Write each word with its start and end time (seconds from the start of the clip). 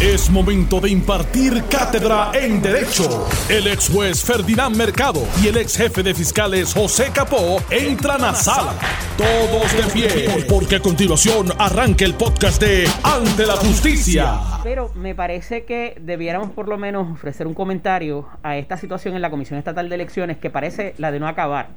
Es 0.00 0.28
momento 0.28 0.80
de 0.80 0.90
impartir 0.90 1.62
cátedra 1.70 2.32
en 2.34 2.60
Derecho. 2.60 3.28
El 3.48 3.68
ex 3.68 3.88
juez 3.88 4.24
Ferdinand 4.24 4.76
Mercado 4.76 5.22
y 5.40 5.46
el 5.46 5.56
ex 5.56 5.76
jefe 5.76 6.02
de 6.02 6.12
fiscales 6.12 6.74
José 6.74 7.10
Capó 7.14 7.58
entran 7.70 8.24
a 8.24 8.34
sala. 8.34 8.74
Todos 9.16 9.72
de 9.72 9.92
pie, 9.92 10.44
porque 10.48 10.76
a 10.76 10.80
continuación 10.80 11.46
arranca 11.58 12.04
el 12.04 12.14
podcast 12.14 12.60
de 12.60 12.88
Ante 13.04 13.46
la 13.46 13.54
Justicia. 13.54 14.40
Pero 14.64 14.90
me 14.96 15.14
parece 15.14 15.64
que 15.64 15.96
debiéramos 16.00 16.50
por 16.50 16.66
lo 16.66 16.76
menos 16.76 17.12
ofrecer 17.12 17.46
un 17.46 17.54
comentario 17.54 18.28
a 18.42 18.56
esta 18.56 18.76
situación 18.76 19.14
en 19.14 19.22
la 19.22 19.30
Comisión 19.30 19.60
Estatal 19.60 19.88
de 19.88 19.94
Elecciones 19.94 20.38
que 20.38 20.50
parece 20.50 20.94
la 20.98 21.12
de 21.12 21.20
no 21.20 21.28
acabar. 21.28 21.68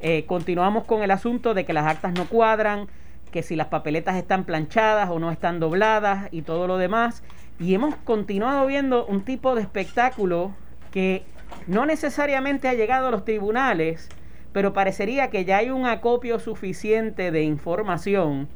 Eh, 0.00 0.24
continuamos 0.26 0.84
con 0.84 1.04
el 1.04 1.12
asunto 1.12 1.54
de 1.54 1.64
que 1.64 1.72
las 1.72 1.86
actas 1.86 2.14
no 2.14 2.26
cuadran, 2.26 2.88
que 3.30 3.44
si 3.44 3.54
las 3.54 3.68
papeletas 3.68 4.16
están 4.16 4.44
planchadas 4.44 5.08
o 5.10 5.20
no 5.20 5.30
están 5.30 5.60
dobladas 5.60 6.28
y 6.32 6.42
todo 6.42 6.66
lo 6.66 6.78
demás 6.78 7.22
y 7.58 7.74
hemos 7.74 7.94
continuado 7.96 8.66
viendo 8.66 9.06
un 9.06 9.22
tipo 9.22 9.54
de 9.54 9.62
espectáculo 9.62 10.54
que 10.90 11.22
no 11.66 11.86
necesariamente 11.86 12.68
ha 12.68 12.74
llegado 12.74 13.08
a 13.08 13.10
los 13.10 13.24
tribunales, 13.24 14.08
pero 14.52 14.72
parecería 14.72 15.30
que 15.30 15.44
ya 15.44 15.58
hay 15.58 15.70
un 15.70 15.86
acopio 15.86 16.38
suficiente 16.38 17.30
de 17.30 17.42
información 17.42 18.48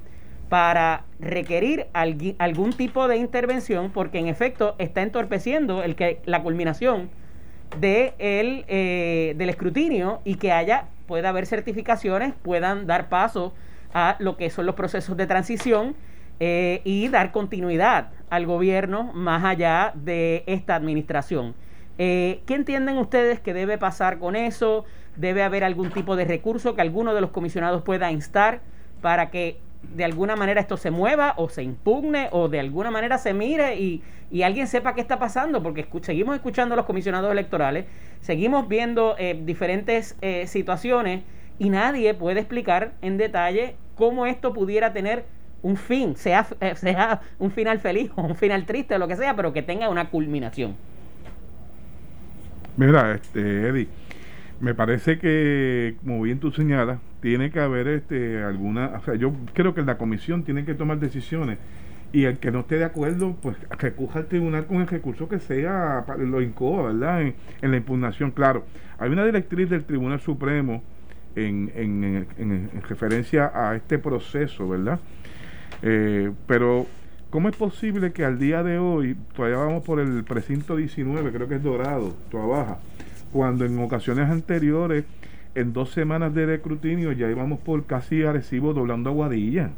para 0.49 1.05
requerir 1.21 1.87
algún 1.93 2.73
tipo 2.73 3.07
de 3.07 3.17
intervención, 3.17 3.91
porque 3.91 4.19
en 4.19 4.29
efecto 4.29 4.75
está 4.79 5.03
entorpeciendo 5.03 5.83
el 5.83 5.95
que 5.95 6.21
la 6.25 6.43
culminación 6.43 7.11
eh, 7.83 9.35
del 9.37 9.51
escrutinio 9.51 10.21
y 10.25 10.37
que 10.37 10.53
haya 10.53 10.87
pueda 11.07 11.29
haber 11.31 11.47
certificaciones, 11.47 12.33
puedan 12.43 12.87
dar 12.87 13.09
paso 13.09 13.55
a 13.93 14.17
lo 14.19 14.37
que 14.37 14.51
son 14.51 14.67
los 14.67 14.75
procesos 14.75 15.17
de 15.17 15.27
transición 15.27 15.95
eh, 16.41 16.81
y 16.85 17.09
dar 17.09 17.33
continuidad 17.33 18.11
al 18.31 18.47
gobierno 18.47 19.11
más 19.15 19.45
allá 19.45 19.93
de 19.95 20.45
esta 20.47 20.75
administración. 20.75 21.55
Eh, 21.99 22.43
¿Qué 22.47 22.55
entienden 22.55 22.97
ustedes 22.99 23.41
que 23.41 23.55
debe 23.55 23.77
pasar 23.77 24.19
con 24.19 24.37
eso? 24.37 24.85
¿Debe 25.17 25.43
haber 25.43 25.65
algún 25.65 25.91
tipo 25.91 26.15
de 26.15 26.25
recurso 26.25 26.75
que 26.75 26.81
alguno 26.81 27.15
de 27.15 27.21
los 27.21 27.31
comisionados 27.31 27.83
pueda 27.83 28.13
instar 28.13 28.61
para 29.03 29.31
que 29.31 29.59
de 29.95 30.05
alguna 30.05 30.37
manera 30.37 30.61
esto 30.61 30.77
se 30.77 30.91
mueva 30.91 31.35
o 31.37 31.49
se 31.49 31.63
impugne 31.63 32.29
o 32.31 32.49
de 32.49 32.61
alguna 32.61 32.91
manera 32.91 33.19
se 33.19 33.35
mire 33.35 33.77
y, 33.77 34.03
alguien 34.43 34.67
sepa 34.67 34.95
qué 34.95 35.01
está 35.01 35.19
pasando? 35.19 35.63
Porque 35.63 35.87
seguimos 36.03 36.37
escuchando 36.37 36.75
a 36.75 36.77
los 36.77 36.87
comisionados 36.87 37.33
electorales, 37.33 37.87
seguimos 38.21 38.69
viendo 38.69 39.17
eh, 39.19 39.41
diferentes 39.43 40.17
situaciones 40.47 41.23
y 41.59 41.71
nadie 41.71 42.15
puede 42.15 42.41
explicar 42.41 42.93
en 43.03 43.17
detalle 43.17 43.77
cómo 43.97 44.27
esto 44.27 44.53
pudiera 44.53 44.93
tener 44.93 45.25
un 45.63 45.77
fin, 45.77 46.17
sea, 46.17 46.47
eh, 46.61 46.75
sea 46.77 47.21
un 47.39 47.51
final 47.51 47.79
feliz 47.81 48.11
o 48.17 48.23
un 48.23 48.37
final 48.37 48.65
triste 48.65 48.95
o 48.95 48.99
lo 48.99 49.09
que 49.09 49.17
sea, 49.17 49.35
pero 49.35 49.53
que 49.53 49.63
tenga 49.63 49.89
una 49.89 50.11
culminación. 50.11 50.77
Mira, 52.77 53.15
este, 53.15 53.69
Eddie, 53.69 53.89
me 54.61 54.75
parece 54.75 55.19
que, 55.19 55.97
como 56.01 56.23
bien 56.23 56.39
tú 56.39 56.53
señalas, 56.53 57.01
tiene 57.21 57.51
que 57.51 57.59
haber 57.59 57.89
este, 57.89 58.43
alguna, 58.43 58.93
o 59.01 59.05
sea, 59.05 59.15
yo 59.17 59.33
creo 59.53 59.75
que 59.75 59.83
la 59.83 59.99
comisión 59.99 60.45
tiene 60.45 60.65
que 60.65 60.75
tomar 60.75 61.01
decisiones 61.01 61.59
y 62.13 62.25
el 62.25 62.39
que 62.39 62.51
no 62.51 62.61
esté 62.61 62.79
de 62.79 62.85
acuerdo, 62.85 63.37
pues 63.43 63.57
recurja 63.79 64.21
al 64.21 64.27
tribunal 64.27 64.67
con 64.67 64.81
el 64.81 64.87
recurso 64.87 65.29
que 65.29 65.41
sea 65.41 66.05
lo 66.19 66.41
incoa, 66.41 66.85
¿verdad? 66.85 67.23
En, 67.23 67.35
en, 67.61 67.71
la 67.71 67.77
impugnación, 67.77 68.31
claro. 68.31 68.65
Hay 68.99 69.11
una 69.11 69.25
directriz 69.25 69.69
del 69.69 69.85
Tribunal 69.85 70.21
Supremo 70.21 70.83
en, 71.37 71.71
en, 71.75 72.27
en 72.39 72.71
referencia 72.89 73.53
a 73.55 73.77
este 73.77 73.99
proceso, 73.99 74.69
¿verdad? 74.69 75.01
Eh, 75.83 76.33
pero, 76.47 76.87
¿cómo 77.31 77.49
es 77.49 77.57
posible 77.57 78.13
que 78.13 78.25
al 78.25 78.39
día 78.39 78.63
de 78.63 78.79
hoy, 78.79 79.17
todavía 79.35 79.59
vamos 79.59 79.85
por 79.85 80.01
el 80.01 80.25
precinto 80.25 80.77
19, 80.77 81.33
creo 81.33 81.49
que 81.49 81.57
es 81.57 81.63
Dorado, 81.63 82.15
Baja, 82.33 82.79
cuando 83.33 83.65
en 83.65 83.79
ocasiones 83.79 84.29
anteriores, 84.29 85.05
en 85.55 85.73
dos 85.73 85.91
semanas 85.91 86.35
de 86.35 86.47
recrutinio, 86.47 87.13
ya 87.13 87.31
íbamos 87.31 87.59
por 87.61 87.85
casi 87.87 88.23
Arecibo 88.23 88.73
doblando 88.73 89.11
aguadilla? 89.11 89.71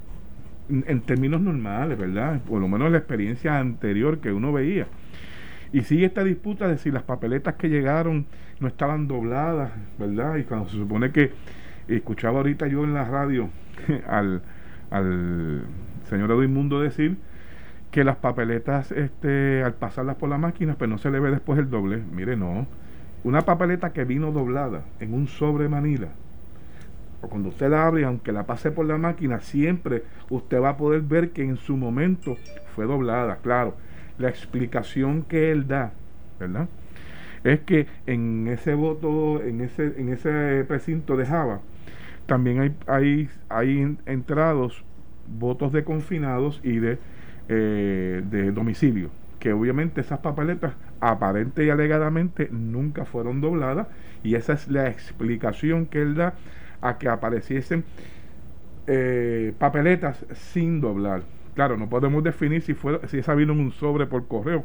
En, 0.68 0.84
en 0.86 1.00
términos 1.00 1.40
normales, 1.40 1.98
¿verdad? 1.98 2.40
Por 2.42 2.60
lo 2.60 2.68
menos 2.68 2.92
la 2.92 2.98
experiencia 2.98 3.58
anterior 3.58 4.18
que 4.18 4.32
uno 4.32 4.52
veía. 4.52 4.86
Y 5.72 5.82
sigue 5.82 6.06
esta 6.06 6.24
disputa 6.24 6.68
de 6.68 6.78
si 6.78 6.90
las 6.90 7.02
papeletas 7.02 7.54
que 7.54 7.68
llegaron 7.68 8.26
no 8.58 8.68
estaban 8.68 9.08
dobladas, 9.08 9.72
¿verdad? 9.98 10.36
Y 10.36 10.44
cuando 10.44 10.68
se 10.68 10.76
supone 10.76 11.10
que 11.10 11.32
escuchaba 11.88 12.38
ahorita 12.38 12.66
yo 12.66 12.84
en 12.84 12.94
la 12.94 13.04
radio 13.04 13.48
al, 14.08 14.42
al 14.90 15.62
señor 16.10 16.30
Edwin 16.32 16.52
Mundo 16.52 16.80
decir 16.80 17.16
que 17.90 18.04
las 18.04 18.16
papeletas, 18.16 18.92
este, 18.92 19.62
al 19.62 19.74
pasarlas 19.74 20.16
por 20.16 20.28
la 20.28 20.38
máquina, 20.38 20.74
pues 20.76 20.90
no 20.90 20.98
se 20.98 21.10
le 21.10 21.20
ve 21.20 21.30
después 21.30 21.58
el 21.58 21.70
doble. 21.70 22.02
Mire, 22.12 22.36
no. 22.36 22.66
Una 23.24 23.42
papeleta 23.42 23.92
que 23.92 24.04
vino 24.04 24.32
doblada 24.32 24.82
en 25.00 25.14
un 25.14 25.26
sobre 25.26 25.68
Manila, 25.68 26.08
o 27.22 27.28
cuando 27.28 27.50
usted 27.50 27.68
la 27.70 27.86
abre, 27.86 28.04
aunque 28.04 28.32
la 28.32 28.44
pase 28.44 28.70
por 28.70 28.86
la 28.86 28.96
máquina, 28.96 29.40
siempre 29.40 30.04
usted 30.30 30.60
va 30.60 30.70
a 30.70 30.76
poder 30.76 31.02
ver 31.02 31.30
que 31.30 31.42
en 31.42 31.56
su 31.56 31.76
momento 31.76 32.36
fue 32.74 32.86
doblada. 32.86 33.36
Claro, 33.42 33.74
la 34.18 34.28
explicación 34.28 35.22
que 35.22 35.50
él 35.50 35.66
da, 35.66 35.92
¿verdad? 36.38 36.68
Es 37.44 37.60
que 37.60 37.86
en 38.06 38.48
ese 38.48 38.74
voto, 38.74 39.42
en 39.42 39.60
ese, 39.60 39.94
en 39.98 40.10
ese 40.10 40.64
precinto 40.66 41.16
de 41.16 41.26
Java, 41.26 41.60
también 42.26 42.60
hay, 42.60 42.74
hay, 42.86 43.28
hay 43.48 43.96
entrados 44.06 44.84
votos 45.26 45.72
de 45.72 45.84
confinados 45.84 46.60
y 46.62 46.78
de, 46.78 46.98
eh, 47.48 48.22
de 48.30 48.52
domicilio, 48.52 49.10
que 49.38 49.52
obviamente 49.52 50.00
esas 50.00 50.20
papeletas 50.20 50.74
aparente 51.00 51.64
y 51.64 51.70
alegadamente 51.70 52.48
nunca 52.50 53.04
fueron 53.04 53.40
dobladas 53.40 53.88
y 54.22 54.34
esa 54.34 54.52
es 54.52 54.68
la 54.68 54.88
explicación 54.88 55.86
que 55.86 56.02
él 56.02 56.14
da 56.14 56.34
a 56.80 56.98
que 56.98 57.08
apareciesen 57.08 57.84
eh, 58.86 59.52
papeletas 59.58 60.24
sin 60.34 60.80
doblar. 60.80 61.22
Claro, 61.54 61.76
no 61.76 61.88
podemos 61.88 62.22
definir 62.24 62.62
si, 62.62 62.74
fue, 62.74 63.00
si 63.08 63.18
esa 63.18 63.34
vino 63.34 63.52
en 63.52 63.60
un 63.60 63.72
sobre 63.72 64.06
por 64.06 64.26
correo. 64.26 64.64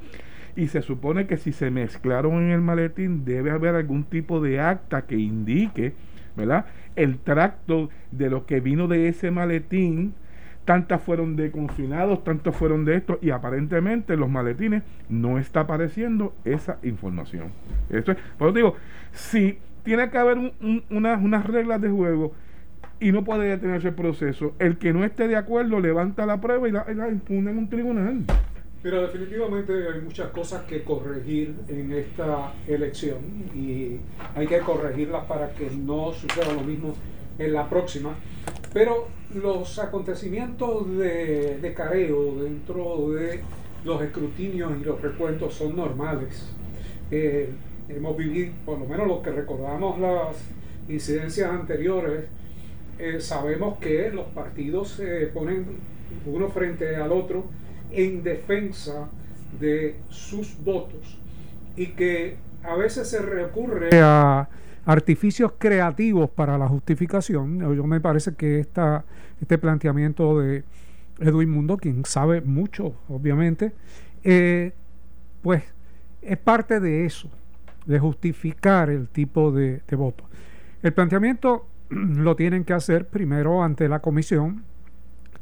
Y 0.56 0.68
se 0.68 0.82
supone 0.82 1.28
que 1.28 1.38
si 1.38 1.52
se 1.52 1.70
mezclaron 1.70 2.44
en 2.44 2.52
el 2.52 2.62
maletín 2.62 3.26
debe 3.26 3.52
haber 3.52 3.76
algún 3.76 4.06
tipo 4.06 4.40
de 4.40 4.62
acta 4.62 5.04
que 5.06 5.18
indique, 5.18 5.94
¿verdad? 6.38 6.66
El 6.96 7.18
tracto 7.20 7.90
de 8.12 8.30
lo 8.30 8.46
que 8.46 8.62
vino 8.62 8.88
de 8.88 9.10
ese 9.10 9.32
maletín 9.32 10.14
tantas 10.66 11.02
fueron 11.02 11.36
de 11.36 11.52
confinados, 11.52 12.24
tantos 12.24 12.56
fueron 12.56 12.84
de 12.86 12.98
esto, 12.98 13.20
y 13.22 13.30
aparentemente 13.30 14.14
en 14.14 14.20
los 14.20 14.30
maletines 14.30 14.84
no 15.08 15.40
está 15.40 15.62
apareciendo 15.62 16.34
esa 16.44 16.80
información. 16.84 17.52
Esto 17.90 18.12
es, 18.12 18.18
por 18.38 18.50
eso 18.50 18.56
digo, 18.56 18.76
si 19.14 19.60
tiene 19.84 20.10
que 20.10 20.18
haber 20.18 20.38
unas 20.90 21.46
reglas 21.46 21.80
de 21.80 21.90
juego 21.90 22.34
y 23.00 23.12
no 23.12 23.24
puede 23.24 23.50
detenerse 23.50 23.90
el 23.90 23.94
proceso, 23.94 24.54
el 24.60 24.78
que 24.78 24.92
no 24.92 25.06
esté 25.06 25.28
de 25.28 25.36
acuerdo 25.36 25.80
levanta 25.80 26.26
la 26.26 26.42
prueba 26.42 26.68
y 26.68 26.72
la, 26.72 26.86
y 26.92 26.96
la 26.96 27.10
impone 27.10 27.52
en 27.52 27.58
un 27.60 27.70
tribunal. 27.70 28.24
Pero 28.82 29.02
definitivamente 29.02 29.74
hay 29.74 30.02
muchas 30.02 30.28
cosas 30.30 30.64
que 30.66 30.84
corregir 30.84 31.56
en 31.68 31.92
esta 31.92 32.54
elección 32.68 33.18
y 33.56 34.00
hay 34.36 34.48
que 34.48 34.60
corregirlas 34.60 35.26
para 35.26 35.52
que 35.54 35.72
no 35.72 36.12
suceda 36.14 36.54
lo 36.54 36.62
mismo 36.62 36.94
en 37.40 37.54
la 37.54 37.68
próxima. 37.68 38.12
Pero 38.76 39.08
los 39.34 39.80
acontecimientos 39.80 40.98
de, 40.98 41.74
careo 41.78 42.36
dentro 42.44 43.10
de 43.12 43.40
los 43.86 44.02
escrutinios 44.02 44.74
y 44.82 44.84
los 44.84 45.02
recuentos 45.02 45.54
son 45.54 45.78
normales. 45.78 46.46
Eh, 47.10 47.52
hemos 47.88 48.18
vivido, 48.18 48.52
por 48.66 48.78
lo 48.78 48.86
menos 48.86 49.08
los 49.08 49.22
que 49.22 49.32
recordamos 49.32 49.98
las 49.98 50.36
incidencias 50.90 51.52
anteriores, 51.52 52.26
eh, 53.00 53.22
sabemos 53.22 53.78
que 53.80 54.12
los 54.12 54.26
partidos 54.26 54.90
se 54.90 55.28
ponen 55.28 55.66
uno 56.26 56.50
frente 56.50 56.98
al 56.98 57.14
otro 57.14 57.46
en 57.92 58.24
defensa 58.24 59.08
de 59.58 59.96
sus 60.10 60.62
votos 60.66 61.18
y 61.78 61.94
que 61.94 62.36
a 62.62 62.76
veces 62.76 63.08
se 63.08 63.22
recurre 63.22 64.02
a 64.02 64.50
artificios 64.86 65.54
creativos 65.58 66.30
para 66.30 66.58
la 66.58 66.68
justificación. 66.68 67.60
Yo 67.76 67.84
me 67.86 68.00
parece 68.00 68.36
que 68.36 68.60
esta, 68.60 69.04
este 69.42 69.58
planteamiento 69.58 70.40
de 70.40 70.64
Edwin 71.20 71.50
Mundo, 71.50 71.78
quien 71.78 72.06
sabe 72.06 72.42
mucho, 72.42 72.96
obviamente, 73.10 73.74
eh, 74.24 74.74
pues 75.42 75.64
es 76.22 76.38
parte 76.38 76.80
de 76.80 77.06
eso, 77.06 77.30
de 77.86 78.00
justificar 78.00 78.90
el 78.90 79.08
tipo 79.08 79.52
de, 79.52 79.82
de 79.88 79.96
voto. 79.96 80.26
El 80.82 80.94
planteamiento 80.94 81.68
lo 81.90 82.36
tienen 82.36 82.64
que 82.64 82.74
hacer 82.74 83.08
primero 83.08 83.64
ante 83.64 83.90
la 83.90 84.00
comisión, 84.00 84.64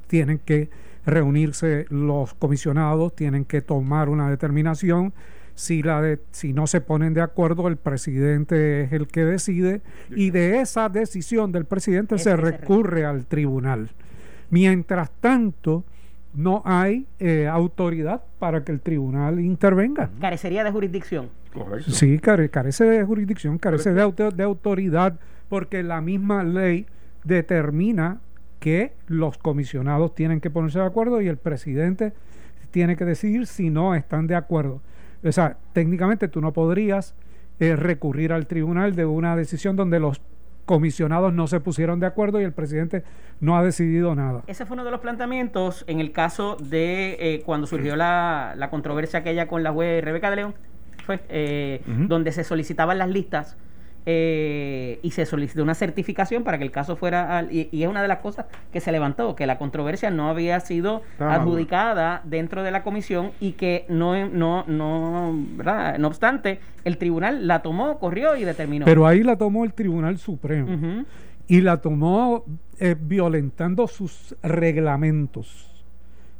tienen 0.07 0.39
que 0.39 0.69
reunirse 1.05 1.85
los 1.89 2.33
comisionados, 2.33 3.15
tienen 3.15 3.43
que 3.43 3.61
tomar 3.61 4.07
una 4.07 4.29
determinación 4.29 5.13
si, 5.55 5.83
la 5.83 6.01
de, 6.01 6.19
si 6.31 6.53
no 6.53 6.67
se 6.67 6.81
ponen 6.81 7.13
de 7.13 7.21
acuerdo, 7.21 7.67
el 7.67 7.77
presidente 7.77 8.83
es 8.83 8.93
el 8.93 9.07
que 9.07 9.23
decide 9.23 9.81
y 10.09 10.31
de 10.31 10.61
esa 10.61 10.89
decisión 10.89 11.51
del 11.51 11.65
presidente 11.65 12.17
se 12.17 12.35
recurre 12.35 13.05
al 13.05 13.25
tribunal. 13.25 13.91
Mientras 14.49 15.11
tanto, 15.19 15.83
no 16.33 16.61
hay 16.65 17.07
eh, 17.19 17.47
autoridad 17.47 18.23
para 18.39 18.63
que 18.63 18.71
el 18.71 18.81
tribunal 18.81 19.39
intervenga. 19.39 20.09
Carecería 20.19 20.63
de 20.63 20.71
jurisdicción. 20.71 21.29
Correcto. 21.53 21.91
Sí, 21.91 22.19
carece 22.19 22.85
de 22.85 23.03
jurisdicción, 23.03 23.59
carece 23.59 23.93
de, 23.93 24.31
de 24.35 24.43
autoridad, 24.43 25.19
porque 25.49 25.83
la 25.83 26.01
misma 26.01 26.43
ley 26.43 26.87
determina 27.23 28.19
que 28.59 28.93
los 29.07 29.37
comisionados 29.37 30.15
tienen 30.15 30.39
que 30.41 30.49
ponerse 30.49 30.79
de 30.79 30.85
acuerdo 30.85 31.21
y 31.21 31.27
el 31.27 31.37
presidente 31.37 32.13
tiene 32.71 32.95
que 32.95 33.05
decidir 33.05 33.45
si 33.45 33.69
no 33.69 33.93
están 33.93 34.25
de 34.25 34.35
acuerdo. 34.35 34.81
O 35.23 35.31
sea, 35.31 35.57
técnicamente 35.73 36.27
tú 36.27 36.41
no 36.41 36.51
podrías 36.51 37.15
eh, 37.59 37.75
recurrir 37.75 38.33
al 38.33 38.47
tribunal 38.47 38.95
de 38.95 39.05
una 39.05 39.35
decisión 39.35 39.75
donde 39.75 39.99
los 39.99 40.21
comisionados 40.65 41.33
no 41.33 41.47
se 41.47 41.59
pusieron 41.59 41.99
de 41.99 42.05
acuerdo 42.05 42.39
y 42.39 42.43
el 42.43 42.53
presidente 42.53 43.03
no 43.41 43.57
ha 43.57 43.63
decidido 43.63 44.15
nada. 44.15 44.43
Ese 44.47 44.65
fue 44.65 44.75
uno 44.75 44.85
de 44.85 44.91
los 44.91 45.01
planteamientos 45.01 45.83
en 45.87 45.99
el 45.99 46.11
caso 46.11 46.57
de 46.59 47.17
eh, 47.19 47.43
cuando 47.45 47.67
surgió 47.67 47.95
la, 47.95 48.53
la, 48.57 48.69
controversia 48.69 49.19
aquella 49.19 49.47
con 49.47 49.63
la 49.63 49.71
juez 49.71 50.03
Rebeca 50.03 50.29
de 50.29 50.37
León, 50.37 50.55
fue, 51.05 51.19
eh, 51.29 51.81
donde 51.85 52.31
se 52.31 52.43
solicitaban 52.43 52.97
las 52.97 53.09
listas 53.09 53.57
eh, 54.05 54.99
y 55.01 55.11
se 55.11 55.25
solicitó 55.25 55.63
una 55.63 55.75
certificación 55.75 56.43
para 56.43 56.57
que 56.57 56.63
el 56.63 56.71
caso 56.71 56.95
fuera 56.95 57.45
y, 57.49 57.69
es 57.81 57.87
una 57.87 58.01
de 58.01 58.07
las 58.07 58.19
cosas 58.19 58.47
que 58.71 58.79
se 58.79 58.91
levantó 58.91 59.35
que 59.35 59.47
la 59.47 59.57
controversia 59.57 60.11
no 60.11 60.29
había 60.29 60.59
sido 60.59 61.01
adjudicada 61.19 62.21
dentro 62.25 62.63
de 62.63 62.71
la 62.71 62.83
comisión 62.83 63.31
y 63.39 63.53
que 63.53 63.85
no 63.87 64.27
no 64.27 64.65
no 64.67 65.31
no 65.31 66.07
obstante 66.07 66.59
el 66.83 66.97
tribunal 66.97 67.47
la 67.47 67.61
tomó 67.61 67.97
corrió 67.99 68.35
y 68.35 68.43
determinó. 68.43 68.85
Pero 68.85 69.07
ahí 69.07 69.23
la 69.23 69.37
tomó 69.37 69.63
el 69.63 69.73
tribunal 69.73 70.17
supremo 70.17 71.05
y 71.47 71.61
la 71.61 71.77
tomó 71.77 72.45
eh, 72.79 72.95
violentando 72.99 73.87
sus 73.87 74.35
reglamentos 74.41 75.72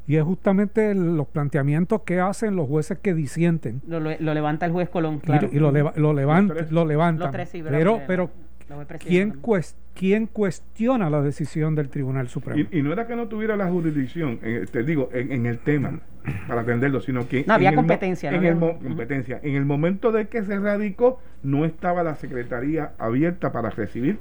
y 0.08 0.18
es 0.18 0.24
justamente 0.24 0.94
los 0.96 1.28
planteamientos 1.28 2.02
que 2.02 2.20
hacen 2.20 2.56
los 2.56 2.68
jueces 2.68 3.00
que 3.00 3.14
disienten. 3.14 3.82
Lo, 3.88 4.00
levanta 4.00 4.66
el 4.66 4.72
juez 4.72 4.90
Colón, 4.90 5.20
claro. 5.20 5.50
Y, 5.52 5.60
lo, 5.60 5.72
lo, 5.72 6.14
levanta, 6.14 6.56
lo 6.70 6.86
levanta. 6.86 7.32
pero, 7.70 8.02
pero 8.06 8.30
¿quién, 9.00 9.40
¿quién 9.94 10.28
cuestiona 10.28 11.10
la 11.10 11.22
decisión 11.22 11.76
del 11.76 11.90
Tribunal 11.90 12.28
Supremo? 12.28 12.68
Y, 12.72 12.82
no 12.82 12.92
era 12.92 13.08
que 13.08 13.16
no 13.16 13.28
tuviera 13.28 13.56
la 13.56 13.70
jurisdicción, 13.70 14.40
eh, 14.44 14.66
te 14.70 14.84
digo, 14.84 15.10
en, 15.14 15.46
el 15.46 15.60
tema, 15.60 16.00
para 16.48 16.62
atenderlo, 16.62 17.00
sino 17.00 17.28
que... 17.28 17.46
No 17.46 17.54
había 17.54 17.74
competencia. 17.74 18.32
en 18.32 18.44
el 18.44 18.60
competencia. 18.60 19.40
En 19.42 19.56
el 19.56 19.66
momento 19.66 20.12
de 20.12 20.28
que 20.28 20.44
se 20.44 20.60
radicó, 20.60 21.22
no 21.44 21.66
estaba 21.66 22.04
la 22.04 22.16
Secretaría 22.16 22.92
abierta 22.98 23.52
para 23.52 23.70
recibir 23.70 24.18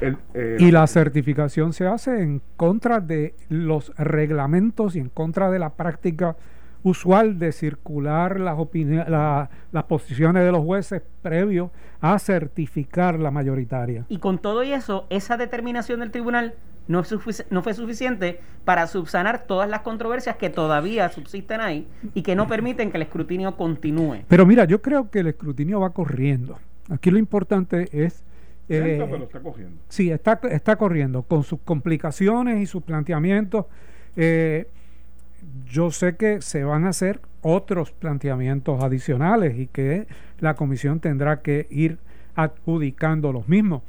eh, 0.00 0.56
y 0.58 0.70
la 0.70 0.86
certificación 0.86 1.72
se 1.72 1.86
hace 1.86 2.22
en 2.22 2.42
contra 2.56 3.00
de 3.00 3.34
los 3.48 3.92
reglamentos 3.96 4.96
y 4.96 5.00
en 5.00 5.08
contra 5.08 5.50
de 5.50 5.58
la 5.58 5.70
práctica 5.70 6.36
usual 6.82 7.38
de 7.38 7.52
circular 7.52 8.38
las, 8.38 8.58
las 9.72 9.84
posiciones 9.84 10.44
de 10.44 10.52
los 10.52 10.62
jueces 10.62 11.02
previo 11.22 11.70
a 12.00 12.18
certificar 12.18 13.18
la 13.18 13.30
mayoritaria. 13.30 14.04
Y 14.08 14.18
con 14.18 14.38
todo 14.38 14.62
y 14.62 14.72
eso, 14.72 15.06
esa 15.08 15.36
determinación 15.36 16.00
del 16.00 16.10
tribunal 16.10 16.54
no, 16.86 17.02
no 17.50 17.62
fue 17.62 17.74
suficiente 17.74 18.40
para 18.64 18.86
subsanar 18.86 19.46
todas 19.46 19.68
las 19.68 19.80
controversias 19.80 20.36
que 20.36 20.50
todavía 20.50 21.08
subsisten 21.08 21.60
ahí 21.60 21.88
y 22.12 22.22
que 22.22 22.36
no 22.36 22.46
permiten 22.46 22.90
que 22.90 22.98
el 22.98 23.04
escrutinio 23.04 23.56
continúe. 23.56 24.24
Pero 24.28 24.44
mira, 24.44 24.64
yo 24.66 24.82
creo 24.82 25.10
que 25.10 25.20
el 25.20 25.28
escrutinio 25.28 25.80
va 25.80 25.90
corriendo. 25.90 26.58
Aquí 26.90 27.10
lo 27.10 27.18
importante 27.18 27.88
es 27.92 28.24
eh, 28.68 29.06
pero 29.10 29.24
está 29.24 29.40
corriendo. 29.40 29.82
Sí, 29.88 30.10
está, 30.10 30.40
está 30.50 30.76
corriendo 30.76 31.22
con 31.22 31.42
sus 31.42 31.60
complicaciones 31.60 32.60
y 32.60 32.66
sus 32.66 32.82
planteamientos. 32.82 33.66
Eh, 34.16 34.68
yo 35.66 35.90
sé 35.90 36.16
que 36.16 36.40
se 36.40 36.64
van 36.64 36.84
a 36.84 36.90
hacer 36.90 37.20
otros 37.42 37.92
planteamientos 37.92 38.82
adicionales 38.82 39.58
y 39.58 39.66
que 39.66 40.06
la 40.40 40.54
comisión 40.54 41.00
tendrá 41.00 41.42
que 41.42 41.66
ir 41.70 41.98
adjudicando 42.34 43.32
los 43.32 43.48
mismos. 43.48 43.82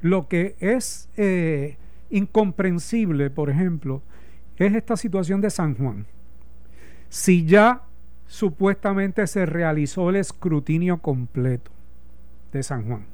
Lo 0.00 0.28
que 0.28 0.56
es 0.58 1.08
eh, 1.16 1.76
incomprensible, 2.10 3.28
por 3.28 3.50
ejemplo, 3.50 4.02
es 4.56 4.74
esta 4.74 4.96
situación 4.96 5.40
de 5.42 5.50
San 5.50 5.74
Juan. 5.74 6.06
Si 7.10 7.44
ya 7.44 7.82
supuestamente 8.26 9.26
se 9.26 9.44
realizó 9.44 10.08
el 10.08 10.16
escrutinio 10.16 10.98
completo 10.98 11.70
de 12.52 12.62
San 12.62 12.86
Juan 12.86 13.13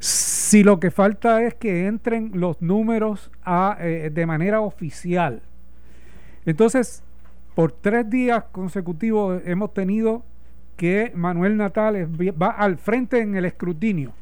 si 0.00 0.64
lo 0.64 0.80
que 0.80 0.90
falta 0.90 1.42
es 1.42 1.54
que 1.54 1.86
entren 1.86 2.32
los 2.34 2.60
números 2.62 3.30
eh, 3.46 4.10
de 4.12 4.26
manera 4.26 4.62
oficial. 4.62 5.42
Entonces, 6.46 7.02
por 7.54 7.72
tres 7.72 8.08
días 8.08 8.44
consecutivos 8.50 9.42
hemos 9.44 9.74
tenido 9.74 10.24
que 10.76 11.12
Manuel 11.14 11.58
Natales 11.58 12.08
va 12.10 12.48
al 12.48 12.78
frente 12.78 13.20
en 13.20 13.36
el 13.36 13.44
escrutinio. 13.44 14.12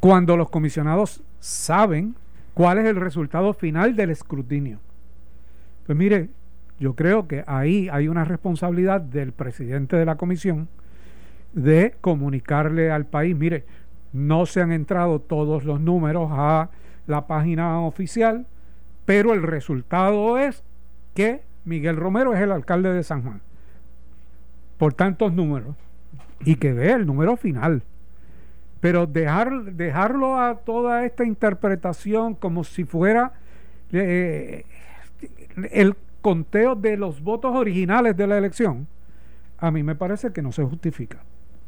Cuando 0.00 0.36
los 0.38 0.48
comisionados 0.48 1.22
saben 1.40 2.14
cuál 2.54 2.78
es 2.78 2.86
el 2.86 2.96
resultado 2.96 3.52
final 3.52 3.94
del 3.94 4.08
escrutinio. 4.10 4.78
Pues 5.86 5.98
mire, 5.98 6.30
yo 6.80 6.94
creo 6.94 7.28
que 7.28 7.44
ahí 7.46 7.90
hay 7.92 8.08
una 8.08 8.24
responsabilidad 8.24 9.02
del 9.02 9.32
presidente 9.32 9.96
de 9.96 10.06
la 10.06 10.16
comisión 10.16 10.68
de 11.52 11.94
comunicarle 12.00 12.90
al 12.90 13.04
país, 13.04 13.36
mire, 13.36 13.64
no 14.12 14.46
se 14.46 14.60
han 14.60 14.72
entrado 14.72 15.20
todos 15.20 15.64
los 15.64 15.80
números 15.80 16.30
a 16.32 16.70
la 17.06 17.26
página 17.26 17.80
oficial, 17.80 18.46
pero 19.04 19.32
el 19.32 19.42
resultado 19.42 20.38
es 20.38 20.62
que 21.14 21.42
Miguel 21.64 21.96
Romero 21.96 22.34
es 22.34 22.40
el 22.40 22.52
alcalde 22.52 22.92
de 22.92 23.02
San 23.02 23.22
Juan. 23.22 23.40
Por 24.76 24.94
tantos 24.94 25.32
números. 25.32 25.76
Y 26.44 26.56
que 26.56 26.72
dé 26.72 26.92
el 26.92 27.06
número 27.06 27.36
final. 27.36 27.82
Pero 28.80 29.06
dejar, 29.06 29.72
dejarlo 29.72 30.40
a 30.40 30.56
toda 30.56 31.04
esta 31.04 31.24
interpretación 31.24 32.34
como 32.34 32.62
si 32.62 32.84
fuera 32.84 33.32
eh, 33.92 34.64
el 35.72 35.96
conteo 36.20 36.74
de 36.74 36.96
los 36.96 37.22
votos 37.22 37.54
originales 37.56 38.16
de 38.16 38.26
la 38.26 38.38
elección, 38.38 38.86
a 39.58 39.70
mí 39.70 39.82
me 39.82 39.94
parece 39.94 40.32
que 40.32 40.42
no 40.42 40.52
se 40.52 40.62
justifica. 40.62 41.18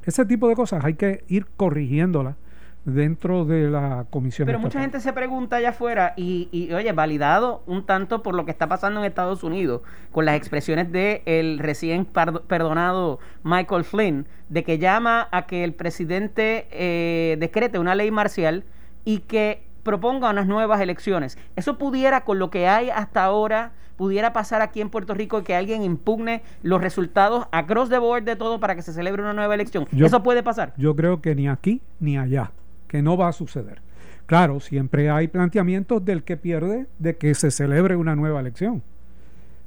Ese 0.05 0.25
tipo 0.25 0.49
de 0.49 0.55
cosas 0.55 0.85
hay 0.85 0.95
que 0.95 1.25
ir 1.29 1.47
corrigiéndolas 1.57 2.37
dentro 2.85 3.45
de 3.45 3.69
la 3.69 4.07
comisión. 4.11 4.47
Pero 4.47 4.59
mucha 4.59 4.81
gente 4.81 5.01
se 5.01 5.13
pregunta 5.13 5.57
allá 5.57 5.71
afuera 5.71 6.15
y, 6.17 6.49
y, 6.51 6.73
oye, 6.73 6.91
validado 6.93 7.63
un 7.67 7.85
tanto 7.85 8.23
por 8.23 8.35
lo 8.35 8.45
que 8.45 8.51
está 8.51 8.69
pasando 8.69 9.01
en 9.01 9.07
Estados 9.07 9.43
Unidos 9.43 9.83
con 10.13 10.25
las 10.25 10.37
expresiones 10.37 10.91
de 10.91 11.23
el 11.27 11.59
recién 11.59 12.07
perdonado 12.07 13.19
Michael 13.43 13.85
Flynn, 13.85 14.27
de 14.49 14.65
que 14.65 14.79
llama 14.79 15.29
a 15.31 15.47
que 15.47 15.63
el 15.63 15.75
presidente 15.75 16.69
eh, 16.71 17.37
decrete 17.39 17.79
una 17.79 17.95
ley 17.95 18.11
marcial 18.11 18.65
y 19.05 19.21
que 19.21 19.70
proponga 19.83 20.31
unas 20.31 20.47
nuevas 20.47 20.81
elecciones. 20.81 21.39
Eso 21.57 21.79
pudiera, 21.79 22.23
con 22.23 22.39
lo 22.39 22.51
que 22.51 22.69
hay 22.69 22.91
hasta 22.91 23.25
ahora, 23.25 23.73
pudiera 23.97 24.33
pasar 24.33 24.63
aquí 24.63 24.81
en 24.81 24.89
Puerto 24.89 25.13
Rico 25.13 25.45
que 25.45 25.55
alguien 25.55 25.83
impugne 25.83 26.43
los 26.63 26.81
resultados 26.81 27.47
across 27.53 27.91
the 27.91 27.99
board 27.99 28.25
de 28.25 28.37
todo 28.37 28.59
para 28.59 28.75
que 28.75 28.83
se 28.83 28.93
celebre 28.93 29.23
una 29.23 29.35
nueva 29.35 29.55
elección. 29.55 29.87
¿Eso 29.95 30.23
puede 30.23 30.43
pasar? 30.43 30.73
Yo 30.77 30.97
creo 30.97 31.21
que 31.21 31.35
ni 31.35 31.49
aquí 31.49 31.83
ni 31.99 32.17
allá, 32.17 32.51
que 32.89 33.03
no 33.03 33.17
va 33.17 33.29
a 33.29 33.33
suceder. 33.33 33.83
Claro, 34.25 34.61
siempre 34.61 35.11
hay 35.11 35.29
planteamientos 35.29 36.05
del 36.05 36.23
que 36.23 36.37
pierde 36.37 36.87
de 36.99 37.17
que 37.17 37.35
se 37.35 37.51
celebre 37.51 37.97
una 37.97 38.15
nueva 38.17 38.41
elección 38.41 38.83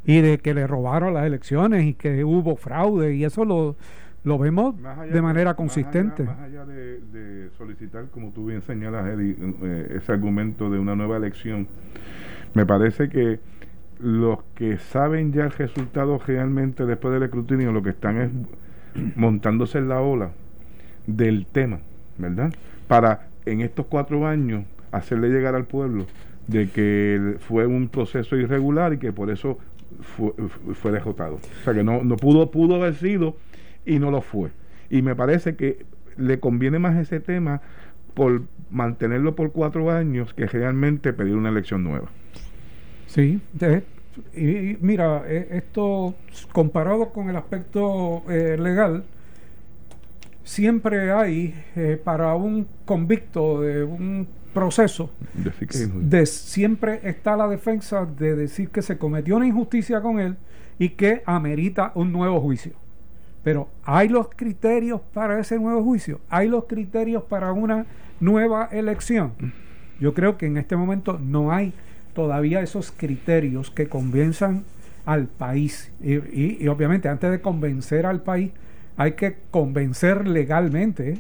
y 0.06 0.22
de 0.22 0.40
que 0.40 0.54
le 0.54 0.68
robaron 0.68 1.14
las 1.14 1.26
elecciones 1.26 1.86
y 1.86 1.94
que 1.94 2.24
hubo 2.24 2.56
fraude 2.56 3.14
y 3.16 3.26
eso 3.26 3.46
lo, 3.46 3.76
lo 4.24 4.38
vemos 4.38 4.76
de 5.12 5.22
manera 5.22 5.54
consistente. 5.54 6.24
Más 6.24 6.40
allá, 6.40 6.66
de, 6.66 7.50
solicitar, 7.58 8.06
como 8.10 8.32
tú 8.32 8.48
bien 8.48 8.62
señalas, 8.62 9.06
eh, 9.20 9.96
ese 9.98 10.12
argumento 10.12 10.70
de 10.70 10.80
una 10.80 10.96
nueva 10.96 11.18
elección, 11.18 11.68
me 12.54 12.66
parece 12.66 13.10
que 13.10 13.40
los 14.00 14.40
que 14.56 14.78
saben 14.78 15.32
ya 15.34 15.44
el 15.44 15.52
resultado 15.52 16.20
realmente 16.26 16.86
después 16.86 17.14
del 17.14 17.24
escrutinio, 17.24 17.72
lo 17.72 17.84
que 17.84 17.92
están 17.92 18.18
es 18.18 18.32
montándose 19.16 19.78
en 19.78 19.90
la 19.90 20.02
ola 20.02 20.32
del 21.08 21.46
tema, 21.46 21.80
¿verdad? 22.18 22.54
Para 22.88 23.28
en 23.46 23.62
estos 23.62 23.86
cuatro 23.88 24.26
años 24.26 24.66
hacerle 24.92 25.30
llegar 25.30 25.56
al 25.56 25.66
pueblo 25.66 26.06
de 26.48 26.70
que 26.70 27.38
fue 27.40 27.66
un 27.66 27.88
proceso 27.88 28.36
irregular 28.36 28.94
y 28.94 28.98
que 28.98 29.12
por 29.12 29.30
eso 29.30 29.58
fue, 30.02 30.32
fue 30.76 30.92
derrotado. 30.92 31.36
O 31.36 31.64
sea 31.64 31.74
que 31.74 31.84
no, 31.84 32.04
no 32.04 32.16
pudo, 32.18 32.52
pudo 32.52 32.76
haber 32.76 32.96
sido 32.96 33.36
y 33.86 34.00
no 34.00 34.12
lo 34.12 34.22
fue. 34.22 34.52
Y 34.90 35.02
me 35.02 35.16
parece 35.16 35.56
que 35.56 35.86
le 36.18 36.40
conviene 36.40 36.80
más 36.80 36.96
ese 36.98 37.20
tema 37.20 37.62
por 38.14 38.44
mantenerlo 38.70 39.36
por 39.36 39.52
cuatro 39.52 39.92
años 39.92 40.34
que 40.34 40.46
realmente 40.46 41.14
pedir 41.14 41.36
una 41.36 41.50
elección 41.50 41.84
nueva. 41.84 42.10
Sí, 43.08 43.40
y, 44.36 44.78
mira, 44.82 45.24
e, 45.28 45.58
esto 45.58 46.16
comparado 46.52 47.12
con 47.12 47.30
el 47.30 47.36
aspecto 47.36 48.24
eh, 48.30 48.58
legal, 48.60 49.04
siempre 50.44 51.12
hay 51.12 51.56
eh, 51.76 52.00
para 52.04 52.36
un 52.36 52.68
convicto 52.86 53.62
de 53.62 53.84
un 53.84 54.28
proceso, 54.54 55.10
de 55.34 56.26
siempre 56.28 57.00
está 57.04 57.36
la 57.36 57.48
defensa 57.48 58.06
de 58.06 58.36
decir 58.36 58.70
que 58.70 58.84
se 58.84 59.00
cometió 59.00 59.36
una 59.36 59.48
injusticia 59.48 60.00
con 60.02 60.20
él 60.20 60.36
y 60.78 60.90
que 60.90 61.24
amerita 61.26 61.92
un 61.96 62.12
nuevo 62.12 62.40
juicio. 62.40 62.74
Pero 63.44 63.68
hay 63.84 64.08
los 64.08 64.30
criterios 64.30 65.02
para 65.14 65.40
ese 65.40 65.60
nuevo 65.60 65.84
juicio, 65.84 66.22
hay 66.30 66.48
los 66.48 66.66
criterios 66.66 67.24
para 67.24 67.52
una 67.52 67.86
nueva 68.20 68.70
elección. 68.72 69.34
Yo 70.00 70.14
creo 70.14 70.38
que 70.38 70.46
en 70.46 70.58
este 70.58 70.76
momento 70.76 71.20
no 71.20 71.52
hay 71.52 71.74
todavía 72.14 72.62
esos 72.62 72.92
criterios 72.92 73.70
que 73.70 73.88
convenzan 73.88 74.64
al 75.06 75.28
país. 75.28 75.92
Y, 76.02 76.68
obviamente 76.68 77.10
antes 77.10 77.32
de 77.32 77.42
convencer 77.42 78.06
al 78.06 78.22
país 78.22 78.52
hay 78.96 79.14
que 79.14 79.38
convencer 79.52 80.28
legalmente 80.28 81.20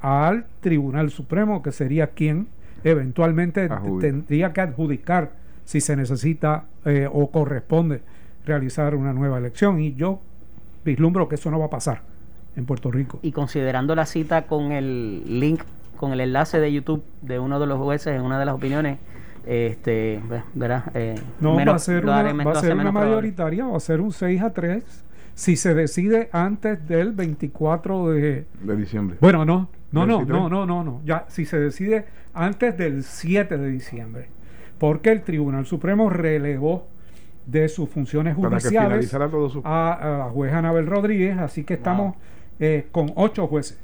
al 0.00 0.46
Tribunal 0.60 1.10
Supremo, 1.10 1.62
que 1.62 1.72
sería 1.72 2.08
quien 2.08 2.48
eventualmente 2.84 3.68
tendría 4.00 4.52
que 4.52 4.60
adjudicar 4.60 5.32
si 5.64 5.80
se 5.80 5.96
necesita 5.96 6.64
eh, 6.84 7.08
o 7.10 7.30
corresponde 7.30 8.02
realizar 8.46 8.94
una 8.94 9.12
nueva 9.12 9.38
elección. 9.38 9.80
Y 9.80 9.94
yo 9.94 10.20
vislumbro 10.84 11.28
que 11.28 11.34
eso 11.34 11.50
no 11.50 11.58
va 11.58 11.66
a 11.66 11.70
pasar 11.70 12.02
en 12.56 12.66
Puerto 12.66 12.90
Rico. 12.90 13.18
Y 13.22 13.32
considerando 13.32 13.94
la 13.94 14.06
cita 14.06 14.46
con 14.46 14.72
el 14.72 15.40
link, 15.40 15.62
con 15.96 16.12
el 16.12 16.20
enlace 16.20 16.60
de 16.60 16.72
YouTube 16.72 17.04
de 17.22 17.38
uno 17.38 17.60
de 17.60 17.66
los 17.66 17.78
jueces 17.78 18.14
en 18.14 18.22
una 18.22 18.38
de 18.38 18.44
las 18.44 18.54
opiniones, 18.54 18.98
este, 19.46 20.20
¿verdad? 20.54 20.84
Eh, 20.94 21.14
no, 21.40 21.54
va 21.54 21.74
a 21.74 21.78
ser 21.78 22.04
una, 22.04 22.32
va 22.32 22.52
a 22.52 22.60
ser 22.60 22.74
una 22.74 22.92
mayoritaria, 22.92 23.66
va 23.66 23.76
a 23.76 23.80
ser 23.80 24.00
un 24.00 24.12
6 24.12 24.42
a 24.42 24.50
3 24.52 25.04
si 25.34 25.56
se 25.56 25.74
decide 25.74 26.28
antes 26.32 26.86
del 26.86 27.12
24 27.12 28.10
de, 28.10 28.46
de 28.62 28.76
diciembre. 28.76 29.16
Bueno, 29.20 29.44
no, 29.44 29.68
no, 29.92 30.06
no, 30.06 30.24
no, 30.24 30.48
no, 30.48 30.66
no, 30.66 30.84
no, 30.84 31.00
ya 31.04 31.24
si 31.28 31.46
se 31.46 31.58
decide 31.58 32.06
antes 32.34 32.76
del 32.76 33.02
7 33.04 33.56
de 33.56 33.70
diciembre, 33.70 34.28
porque 34.78 35.10
el 35.10 35.22
Tribunal 35.22 35.66
Supremo 35.66 36.10
relevó 36.10 36.88
de 37.46 37.68
sus 37.68 37.88
funciones 37.88 38.36
judiciales 38.36 39.12
a, 39.64 40.16
la 40.18 40.30
juez 40.32 40.52
Anabel 40.52 40.86
Rodríguez, 40.86 41.38
así 41.38 41.64
que 41.64 41.74
estamos 41.74 42.16
eh, 42.58 42.88
con 42.92 43.12
ocho 43.16 43.46
jueces. 43.46 43.78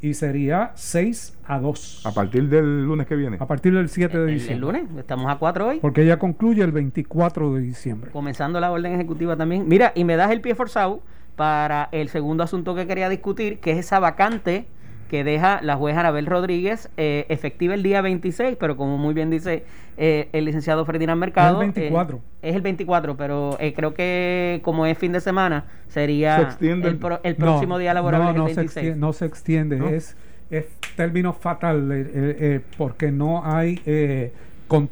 Y 0.00 0.14
sería 0.14 0.72
6 0.74 1.38
a 1.46 1.60
2. 1.60 2.06
A 2.06 2.12
partir 2.12 2.48
del 2.48 2.84
lunes 2.84 3.06
que 3.06 3.14
viene. 3.14 3.36
A 3.38 3.46
partir 3.46 3.72
del 3.72 3.88
7 3.88 4.18
de 4.18 4.26
diciembre. 4.32 4.54
El, 4.54 4.60
lunes, 4.60 4.98
estamos 4.98 5.30
a 5.30 5.36
4 5.36 5.68
hoy. 5.68 5.78
Porque 5.80 6.02
ella 6.02 6.18
concluye 6.18 6.64
el 6.64 6.72
24 6.72 7.54
de 7.54 7.60
diciembre. 7.60 8.10
Comenzando 8.10 8.58
la 8.58 8.72
orden 8.72 8.94
ejecutiva 8.94 9.36
también. 9.36 9.68
Mira, 9.68 9.92
y 9.94 10.02
me 10.02 10.16
das 10.16 10.32
el 10.32 10.40
pie 10.40 10.56
forzado 10.56 11.02
para 11.36 11.88
el 11.92 12.08
segundo 12.08 12.42
asunto 12.42 12.74
que 12.74 12.88
quería 12.88 13.08
discutir, 13.08 13.60
que 13.60 13.70
es 13.70 13.78
esa 13.78 14.00
vacante 14.00 14.66
que 15.12 15.24
deja 15.24 15.60
la 15.60 15.76
jueza 15.76 16.00
Anabel 16.00 16.24
Rodríguez 16.24 16.88
eh, 16.96 17.26
efectiva 17.28 17.74
el 17.74 17.82
día 17.82 18.00
26, 18.00 18.56
pero 18.58 18.78
como 18.78 18.96
muy 18.96 19.12
bien 19.12 19.28
dice 19.28 19.62
eh, 19.98 20.30
el 20.32 20.46
licenciado 20.46 20.86
Ferdinand 20.86 21.20
Mercado. 21.20 21.60
Es 21.60 21.68
el 21.68 21.72
24. 21.74 22.16
Eh, 22.16 22.48
es 22.48 22.56
el 22.56 22.62
24, 22.62 23.16
pero 23.18 23.58
creo 23.76 23.92
que 23.92 24.60
como 24.64 24.86
es 24.86 24.96
fin 24.96 25.12
de 25.12 25.20
semana, 25.20 25.66
sería 25.88 26.56
el, 26.62 26.96
próximo 27.36 27.76
día 27.76 27.92
laboral. 27.92 28.22
No, 28.22 28.32
no, 28.32 28.48
Se 28.48 28.62
extiende, 28.62 28.96
no 28.96 29.12
se 29.12 29.26
extiende, 29.26 29.94
Es, 29.94 30.16
es 30.48 30.64
término 30.96 31.34
fatal, 31.34 32.62
porque 32.78 33.12
no 33.12 33.44
hay 33.44 33.82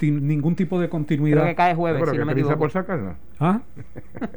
ningún 0.03 0.55
tipo 0.55 0.79
de 0.79 0.91
continuidad. 0.91 1.39
Creo 1.39 1.49
que 1.49 1.57
cae 1.57 1.75
jueves, 1.75 2.11
si 2.11 2.19
no 2.19 2.27
me 2.27 2.33
equivoco. 2.33 2.59
por 2.59 2.71
sacarla? 2.71 3.17
¿Ah? 3.43 3.61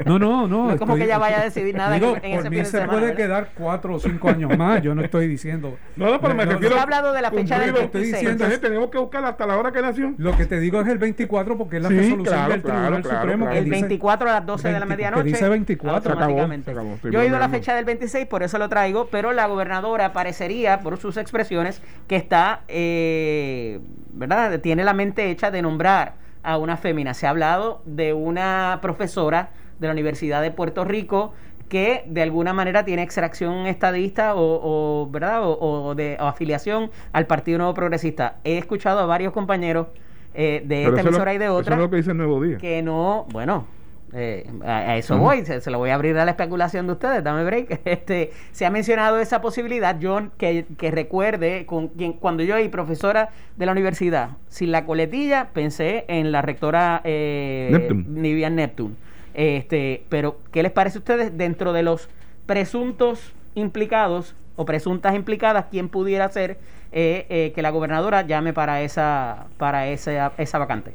No, 0.06 0.18
no, 0.18 0.48
no. 0.48 0.68
no 0.68 0.72
es 0.72 0.80
como 0.80 0.96
que 0.96 1.04
ella 1.04 1.18
vaya 1.18 1.42
a 1.42 1.44
decidir 1.44 1.76
nada 1.76 1.94
digo, 1.96 2.16
en, 2.24 2.42
por 2.42 2.50
mí 2.50 2.64
se 2.64 2.82
puede 2.84 3.14
quedar 3.14 3.50
cuatro 3.54 3.96
o 3.96 4.00
cinco 4.00 4.30
años 4.30 4.58
más. 4.58 4.82
Yo 4.82 4.96
no 4.96 5.04
estoy 5.04 5.28
diciendo. 5.28 5.78
No, 5.98 6.10
no, 6.10 6.22
pero 6.22 6.34
me 6.34 6.46
refiero. 6.46 6.78
No, 6.78 6.82
hablado 6.82 7.12
de 7.12 7.22
la 7.22 7.30
fecha 7.30 7.60
del 7.60 7.74
26. 7.74 7.86
Estoy 7.86 8.02
diciendo, 8.04 8.32
Entonces, 8.32 8.62
tenemos 8.62 8.90
que 8.90 8.98
buscar 8.98 9.26
hasta 9.26 9.46
la 9.46 9.58
hora 9.58 9.74
que 9.74 9.82
nació. 9.82 10.14
Lo 10.18 10.38
que 10.38 10.46
te 10.46 10.58
digo 10.62 10.80
es 10.80 10.88
el 10.88 11.00
24 11.00 11.58
porque 11.58 11.78
es 11.78 11.84
la 11.84 11.90
sí, 11.90 11.96
resolución 11.98 12.24
claro, 12.24 12.52
del 12.54 12.62
Tribunal 12.62 13.02
claro, 13.02 13.20
Supremo. 13.20 13.50
el 13.50 13.70
24 13.70 14.30
a 14.30 14.34
las 14.34 14.46
12 14.46 14.68
de 14.72 14.80
la 14.80 14.86
medianoche. 14.86 15.24
dice 15.24 15.50
24. 15.50 16.14
Automáticamente. 16.14 16.72
Acabó, 16.72 16.94
acabó, 16.94 17.12
Yo 17.12 17.20
he 17.20 17.26
oído 17.26 17.38
la 17.40 17.50
fecha 17.50 17.76
del 17.76 17.84
26, 17.84 18.26
por 18.28 18.42
eso 18.42 18.58
lo 18.58 18.70
traigo, 18.70 19.08
pero 19.08 19.34
la 19.34 19.48
gobernadora 19.48 20.14
parecería, 20.14 20.80
por 20.80 20.98
sus 20.98 21.18
expresiones, 21.18 21.82
que 22.08 22.16
está, 22.16 22.62
eh, 22.70 23.82
¿verdad? 24.14 24.62
Tiene 24.62 24.86
la 24.86 24.94
mente 24.94 25.30
hecha 25.30 25.52
de 25.52 25.62
nombrar 25.62 26.23
a 26.44 26.58
una 26.58 26.78
fémina. 26.78 27.14
Se 27.14 27.26
ha 27.26 27.32
hablado 27.32 27.82
de 27.86 28.14
una 28.14 28.80
profesora 28.82 29.50
de 29.80 29.88
la 29.88 29.94
Universidad 29.94 30.42
de 30.42 30.52
Puerto 30.52 30.84
Rico 30.84 31.34
que 31.70 32.04
de 32.06 32.22
alguna 32.22 32.54
manera 32.54 32.86
tiene 32.86 33.02
extracción 33.02 33.66
estadista 33.66 34.34
o, 34.36 35.10
verdad 35.12 35.42
o, 35.44 35.96
de 35.96 36.18
afiliación 36.20 36.92
al 37.14 37.26
Partido 37.26 37.58
Nuevo 37.58 37.74
Progresista. 37.74 38.36
He 38.44 38.58
escuchado 38.58 39.00
a 39.00 39.06
varios 39.06 39.34
compañeros 39.34 39.88
eh, 40.36 40.62
de 40.66 40.86
esta 40.86 41.02
emisora 41.02 41.34
y 41.34 41.38
de 41.40 41.50
otra 41.50 41.90
que 41.90 41.96
dice 41.96 42.14
Nuevo 42.14 42.42
Día. 42.44 42.58
que 42.58 42.84
no, 42.84 43.26
bueno, 43.32 43.66
eh, 44.15 44.50
a, 44.63 44.98
eso 44.98 45.17
voy, 45.17 45.43
se, 45.46 45.72
lo 45.72 45.79
voy 45.79 45.89
a 45.89 45.96
abrir 45.96 46.17
a 46.17 46.25
la 46.25 46.32
especulación 46.32 46.86
de 46.88 46.93
ustedes, 46.93 47.24
dame 47.24 47.43
break. 47.43 47.82
Este, 47.86 48.32
se 48.51 48.65
ha 48.65 48.70
mencionado 48.70 49.20
esa 49.20 49.41
posibilidad, 49.41 49.98
John, 50.01 50.32
que, 50.38 50.65
que 50.77 50.91
recuerde, 50.91 51.65
con 51.65 51.88
quien, 51.89 52.13
cuando 52.13 52.43
yo 52.43 52.60
y 52.60 52.70
profesora 52.70 53.29
de 53.58 53.65
la 53.65 53.72
universidad, 53.72 54.32
sin 54.48 54.72
la 54.72 54.86
coletilla, 54.86 55.50
pensé 55.53 56.05
en 56.08 56.32
la 56.32 56.41
rectora 56.41 57.01
eh, 57.03 57.70
Neptune. 57.72 58.05
Nivian 58.08 58.55
Neptune. 58.55 58.96
Este, 59.34 60.03
pero, 60.10 60.38
¿qué 60.51 60.63
les 60.63 60.72
parece 60.72 60.98
a 60.98 61.00
ustedes 61.00 61.38
dentro 61.38 61.74
de 61.74 61.84
los 61.84 62.10
presuntos 62.46 63.34
implicados 63.55 64.36
o 64.55 64.65
presuntas 64.65 65.15
implicadas, 65.15 65.65
quién 65.72 65.89
pudiera 65.89 66.29
ser 66.29 66.58
eh, 66.91 67.25
eh, 67.29 67.51
que 67.55 67.62
la 67.63 67.72
gobernadora 67.72 68.22
llame 68.22 68.53
para 68.53 68.82
esa, 68.82 69.48
para 69.58 69.88
esa, 69.88 70.34
esa 70.38 70.58
vacante? 70.60 70.93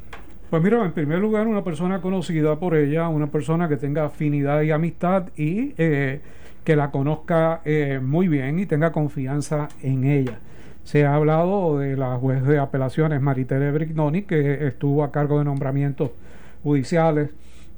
Pues 0.50 0.62
mira, 0.62 0.82
en 0.82 0.92
primer 0.92 1.18
lugar, 1.18 1.46
una 1.46 1.62
persona 1.62 2.00
conocida 2.00 2.56
por 2.58 2.74
ella, 2.74 3.08
una 3.08 3.26
persona 3.26 3.68
que 3.68 3.76
tenga 3.76 4.06
afinidad 4.06 4.62
y 4.62 4.70
amistad 4.70 5.28
y 5.36 5.74
eh, 5.76 6.22
que 6.64 6.74
la 6.74 6.90
conozca 6.90 7.60
eh, 7.66 8.00
muy 8.02 8.28
bien 8.28 8.58
y 8.58 8.64
tenga 8.64 8.90
confianza 8.90 9.68
en 9.82 10.04
ella. 10.04 10.38
Se 10.84 11.04
ha 11.04 11.14
hablado 11.14 11.78
de 11.78 11.98
la 11.98 12.16
juez 12.16 12.42
de 12.44 12.58
apelaciones 12.58 13.20
Maritere 13.20 13.70
Brignoni, 13.72 14.22
que 14.22 14.66
estuvo 14.66 15.04
a 15.04 15.12
cargo 15.12 15.38
de 15.38 15.44
nombramientos 15.44 16.12
judiciales 16.62 17.28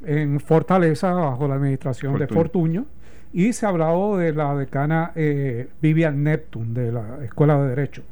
en 0.05 0.39
Fortaleza 0.39 1.13
bajo 1.13 1.49
la 1.49 1.57
administración 1.57 2.21
de 2.21 2.29
Fortuño. 2.29 2.87
Y 3.33 3.53
se 3.53 3.67
ha 3.67 3.71
hablado 3.71 4.17
de 4.17 4.33
la 4.33 4.55
decana 4.55 5.11
eh, 5.17 5.69
Vivian 5.83 6.23
Neptune 6.23 6.73
de 6.73 6.93
la 6.93 7.19
Escuela 7.25 7.61
de 7.61 7.69
Derecho 7.71 8.03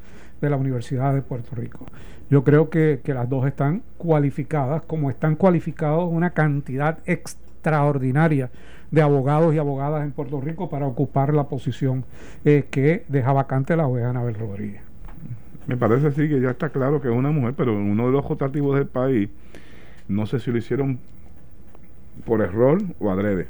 de 0.41 0.49
la 0.49 0.57
Universidad 0.57 1.13
de 1.13 1.21
Puerto 1.21 1.55
Rico. 1.55 1.85
Yo 2.29 2.43
creo 2.43 2.69
que, 2.69 3.01
las 3.05 3.27
dos 3.27 3.47
están 3.47 3.81
cualificadas, 3.97 4.83
como 4.83 5.09
están 5.09 5.35
cualificados 5.35 6.09
una 6.11 6.31
cantidad 6.31 6.99
extraordinaria 7.05 8.51
de 8.91 9.01
abogados 9.01 9.53
y 9.53 9.57
abogadas 9.57 10.03
en 10.03 10.11
Puerto 10.11 10.39
Rico 10.39 10.69
para 10.69 10.85
ocupar 10.85 11.33
la 11.33 11.45
posición 11.45 12.05
eh, 12.45 12.65
que 12.69 13.03
deja 13.07 13.33
vacante 13.33 13.75
la 13.75 13.85
jueza 13.85 14.09
Anabel 14.09 14.35
Rodríguez. 14.35 14.81
Me 15.67 15.77
parece 15.77 16.11
sí 16.11 16.27
que 16.27 16.39
ya 16.39 16.51
está 16.51 16.69
claro 16.69 17.01
que 17.01 17.09
es 17.09 17.13
una 17.13 17.31
mujer, 17.31 17.53
pero 17.55 17.75
uno 17.75 18.07
de 18.07 18.11
los 18.11 18.27
rotativos 18.27 18.75
del 18.75 18.87
país, 18.87 19.29
no 20.07 20.25
sé 20.25 20.39
si 20.39 20.51
lo 20.51 20.57
hicieron 20.57 20.99
por 22.25 22.41
error 22.41 22.81
o 22.99 23.11
adrede. 23.11 23.47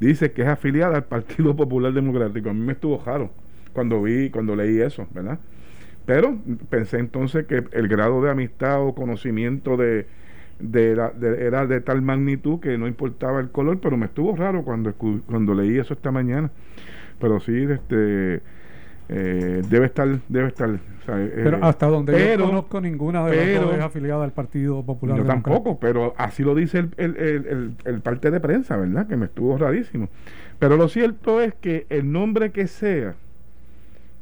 Dice 0.00 0.32
que 0.32 0.42
es 0.42 0.48
afiliada 0.48 0.96
al 0.96 1.04
Partido 1.04 1.56
Popular 1.56 1.92
Democrático. 1.92 2.50
A 2.50 2.54
mí 2.54 2.60
me 2.60 2.72
estuvo 2.72 3.02
raro 3.04 3.30
cuando 3.72 4.02
vi, 4.02 4.30
cuando 4.30 4.54
leí 4.54 4.80
eso, 4.80 5.06
¿verdad? 5.12 5.38
Pero 6.08 6.38
pensé 6.70 6.98
entonces 6.98 7.44
que 7.44 7.64
el 7.70 7.86
grado 7.86 8.22
de 8.22 8.30
amistad 8.30 8.80
o 8.80 8.94
conocimiento 8.94 9.76
de, 9.76 10.06
era 10.58 11.66
de 11.66 11.82
tal 11.82 12.00
magnitud 12.00 12.60
que 12.60 12.78
no 12.78 12.86
importaba 12.86 13.40
el 13.40 13.50
color, 13.50 13.78
pero 13.78 13.98
me 13.98 14.06
estuvo 14.06 14.34
raro 14.34 14.64
cuando, 14.64 14.94
cuando 14.94 15.52
leí 15.52 15.76
eso 15.76 15.92
esta 15.92 16.10
mañana. 16.10 16.50
Pero 17.20 17.40
sí, 17.40 17.62
este 17.68 18.40
eh, 19.10 19.62
debe 19.68 19.84
estar, 19.84 20.08
debe 20.30 20.48
estar. 20.48 20.70
Eh, 20.70 21.40
pero 21.44 21.62
hasta 21.62 21.86
donde 21.88 22.18
yo 22.18 22.38
no 22.38 22.46
conozco 22.46 22.80
ninguna 22.80 23.26
de 23.26 23.56
las 23.56 23.62
dos 23.62 23.78
afiliada 23.78 24.24
al 24.24 24.32
Partido 24.32 24.82
Popular. 24.86 25.18
Yo 25.18 25.24
tampoco, 25.24 25.78
pero 25.78 26.14
así 26.16 26.42
lo 26.42 26.54
dice 26.54 26.78
el, 26.78 26.90
el, 26.96 27.16
el, 27.18 27.72
el, 27.84 28.00
parte 28.00 28.30
de 28.30 28.40
prensa, 28.40 28.78
¿verdad? 28.78 29.06
Que 29.06 29.16
me 29.16 29.26
estuvo 29.26 29.58
rarísimo. 29.58 30.08
Pero 30.58 30.78
lo 30.78 30.88
cierto 30.88 31.42
es 31.42 31.52
que 31.52 31.84
el 31.90 32.10
nombre 32.10 32.50
que 32.50 32.66
sea, 32.66 33.14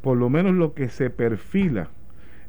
por 0.07 0.19
lo 0.19 0.31
menos 0.31 0.55
lo 0.55 0.73
que 0.73 0.89
se 0.89 1.11
perfila 1.11 1.89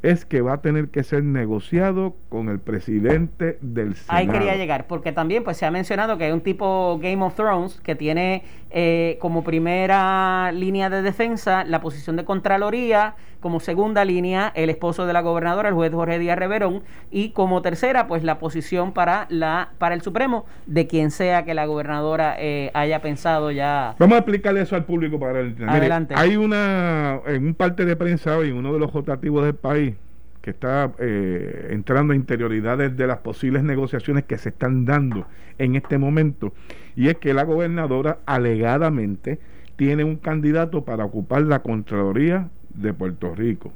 es 0.04 0.26
que 0.26 0.42
va 0.42 0.54
a 0.54 0.62
tener 0.62 0.90
que 0.90 1.02
ser 1.04 1.24
negociado 1.24 2.16
con 2.30 2.50
el 2.50 2.60
presidente 2.60 3.58
del 3.62 3.96
Senado. 3.96 4.20
Ahí 4.20 4.28
quería 4.28 4.56
llegar, 4.56 4.86
porque 4.86 5.12
también 5.12 5.44
pues 5.44 5.58
se 5.58 5.66
ha 5.66 5.72
mencionado 5.72 6.20
que 6.20 6.26
hay 6.26 6.32
un 6.34 6.42
tipo 6.42 7.00
Game 7.02 7.24
of 7.24 7.34
Thrones 7.34 7.82
que 7.82 7.96
tiene 7.96 8.44
eh, 8.70 9.18
como 9.20 9.44
primera 9.44 10.52
línea 10.52 10.92
de 10.92 11.02
defensa 11.02 11.64
la 11.64 11.82
posición 11.82 12.16
de 12.16 12.26
Contraloría, 12.26 13.16
como 13.40 13.60
segunda 13.60 14.06
línea 14.06 14.52
el 14.56 14.70
esposo 14.70 15.06
de 15.06 15.14
la 15.14 15.22
gobernadora, 15.22 15.70
el 15.70 15.76
juez 15.76 15.92
Jorge 15.92 16.20
Díaz 16.20 16.38
Reverón, 16.38 16.84
y 17.12 17.30
como 17.30 17.62
tercera 17.62 18.08
pues 18.08 18.24
la 18.24 18.40
posición 18.40 18.94
para, 18.94 19.28
la, 19.30 19.70
para 19.78 19.96
el 19.96 20.02
Supremo 20.02 20.46
de 20.66 20.88
quien 20.88 21.12
sea 21.12 21.46
que 21.46 21.54
la 21.54 21.66
gobernadora 21.66 22.36
eh, 22.40 22.72
haya 22.74 23.02
pensado 23.02 23.52
ya. 23.52 23.96
Vamos 24.00 24.16
a 24.16 24.20
explicarle 24.20 24.62
eso 24.62 24.76
al 24.76 24.86
público 24.86 25.20
para 25.20 25.40
el 25.40 25.56
Adelante. 25.68 26.16
hay 26.18 26.38
una, 26.38 27.20
en 27.26 27.48
un 27.48 27.54
parte 27.54 27.86
de 27.86 27.96
prensa 27.96 28.38
hoy, 28.38 28.50
en 28.50 28.58
uno 28.58 28.74
de 28.74 28.80
los 28.80 28.94
rotativos 28.94 29.44
del 29.44 29.56
país, 29.56 29.96
que 30.42 30.52
está 30.52 30.92
eh, 31.00 31.68
entrando 31.72 32.14
a 32.14 32.16
interioridades 32.16 32.96
de 32.96 33.08
las 33.08 33.18
posibles 33.18 33.64
negociaciones 33.64 34.24
que 34.24 34.38
se 34.38 34.50
están 34.50 34.86
dando 34.86 35.26
en 35.58 35.76
este 35.76 35.98
momento, 35.98 36.54
y 36.96 37.10
es 37.10 37.18
que 37.18 37.34
la 37.34 37.44
gobernadora 37.44 38.20
alegadamente 38.26 39.40
tiene 39.76 40.04
un 40.04 40.16
candidato 40.16 40.84
para 40.84 41.06
ocupar 41.06 41.44
la 41.44 41.60
Contraloría 41.60 42.50
de 42.74 42.94
Puerto 42.94 43.34
Rico. 43.36 43.72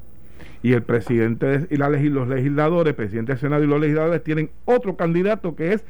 Y 0.63 0.73
el 0.73 0.83
presidente 0.83 1.67
y 1.69 1.77
la, 1.77 1.89
los 1.89 2.27
legisladores, 2.27 2.91
el 2.91 2.95
presidente 2.95 3.31
del 3.33 3.39
Senado 3.39 3.63
y 3.63 3.67
los 3.67 3.79
legisladores 3.79 4.23
tienen 4.23 4.51
otro 4.65 4.95
candidato 4.95 5.55
que 5.55 5.73
es 5.73 5.83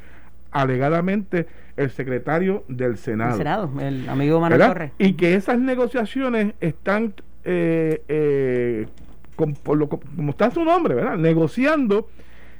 alegadamente 0.51 1.47
el 1.77 1.89
secretario 1.89 2.63
del 2.67 2.97
Senado. 2.97 3.31
El 3.31 3.37
Senado, 3.37 3.71
el 3.79 4.09
amigo 4.09 4.39
Manuel 4.39 4.61
Torres. 4.61 4.91
Y 4.97 5.13
que 5.13 5.35
esas 5.35 5.59
negociaciones 5.59 6.53
están, 6.61 7.13
eh, 7.43 8.01
eh, 8.07 8.87
como 9.35 10.29
está 10.29 10.51
su 10.51 10.63
nombre, 10.63 10.95
¿verdad? 10.95 11.17
Negociando. 11.17 12.07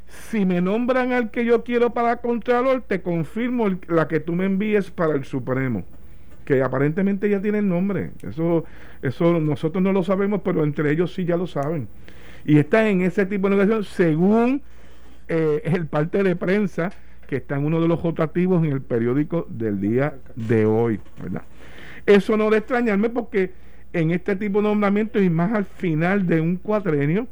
Si 0.07 0.45
me 0.45 0.59
nombran 0.59 1.13
al 1.13 1.31
que 1.31 1.45
yo 1.45 1.63
quiero 1.63 1.93
para 1.93 2.17
Contralor, 2.17 2.81
te 2.81 3.01
confirmo 3.01 3.69
la 3.87 4.09
que 4.09 4.19
tú 4.19 4.33
me 4.33 4.45
envíes 4.45 4.91
para 4.91 5.13
el 5.13 5.23
Supremo 5.23 5.85
que 6.51 6.61
aparentemente 6.61 7.29
ya 7.29 7.41
tienen 7.41 7.69
nombre. 7.69 8.11
Eso, 8.27 8.65
eso 9.01 9.39
nosotros 9.39 9.81
no 9.81 9.93
lo 9.93 10.03
sabemos, 10.03 10.41
pero 10.43 10.63
entre 10.63 10.91
ellos 10.91 11.13
sí 11.13 11.23
ya 11.23 11.37
lo 11.37 11.47
saben. 11.47 11.87
Y 12.43 12.57
está 12.57 12.89
en 12.89 13.01
ese 13.01 13.25
tipo 13.25 13.49
de 13.49 13.55
negociación 13.55 13.83
según 13.85 14.61
eh, 15.29 15.61
el 15.63 15.87
parte 15.87 16.23
de 16.23 16.35
prensa 16.35 16.91
que 17.27 17.37
está 17.37 17.55
en 17.55 17.65
uno 17.65 17.79
de 17.79 17.87
los 17.87 18.03
rotativos 18.03 18.63
en 18.65 18.73
el 18.73 18.81
periódico 18.81 19.47
del 19.49 19.79
día 19.79 20.15
de 20.35 20.65
hoy. 20.65 20.99
¿verdad? 21.21 21.43
Eso 22.05 22.35
no 22.35 22.45
debe 22.45 22.57
extrañarme 22.57 23.09
porque 23.09 23.53
en 23.93 24.11
este 24.11 24.35
tipo 24.35 24.61
de 24.61 24.67
nombramientos 24.67 25.21
y 25.21 25.29
más 25.29 25.53
al 25.53 25.65
final 25.65 26.27
de 26.27 26.41
un 26.41 26.57
cuatrenio 26.57 27.27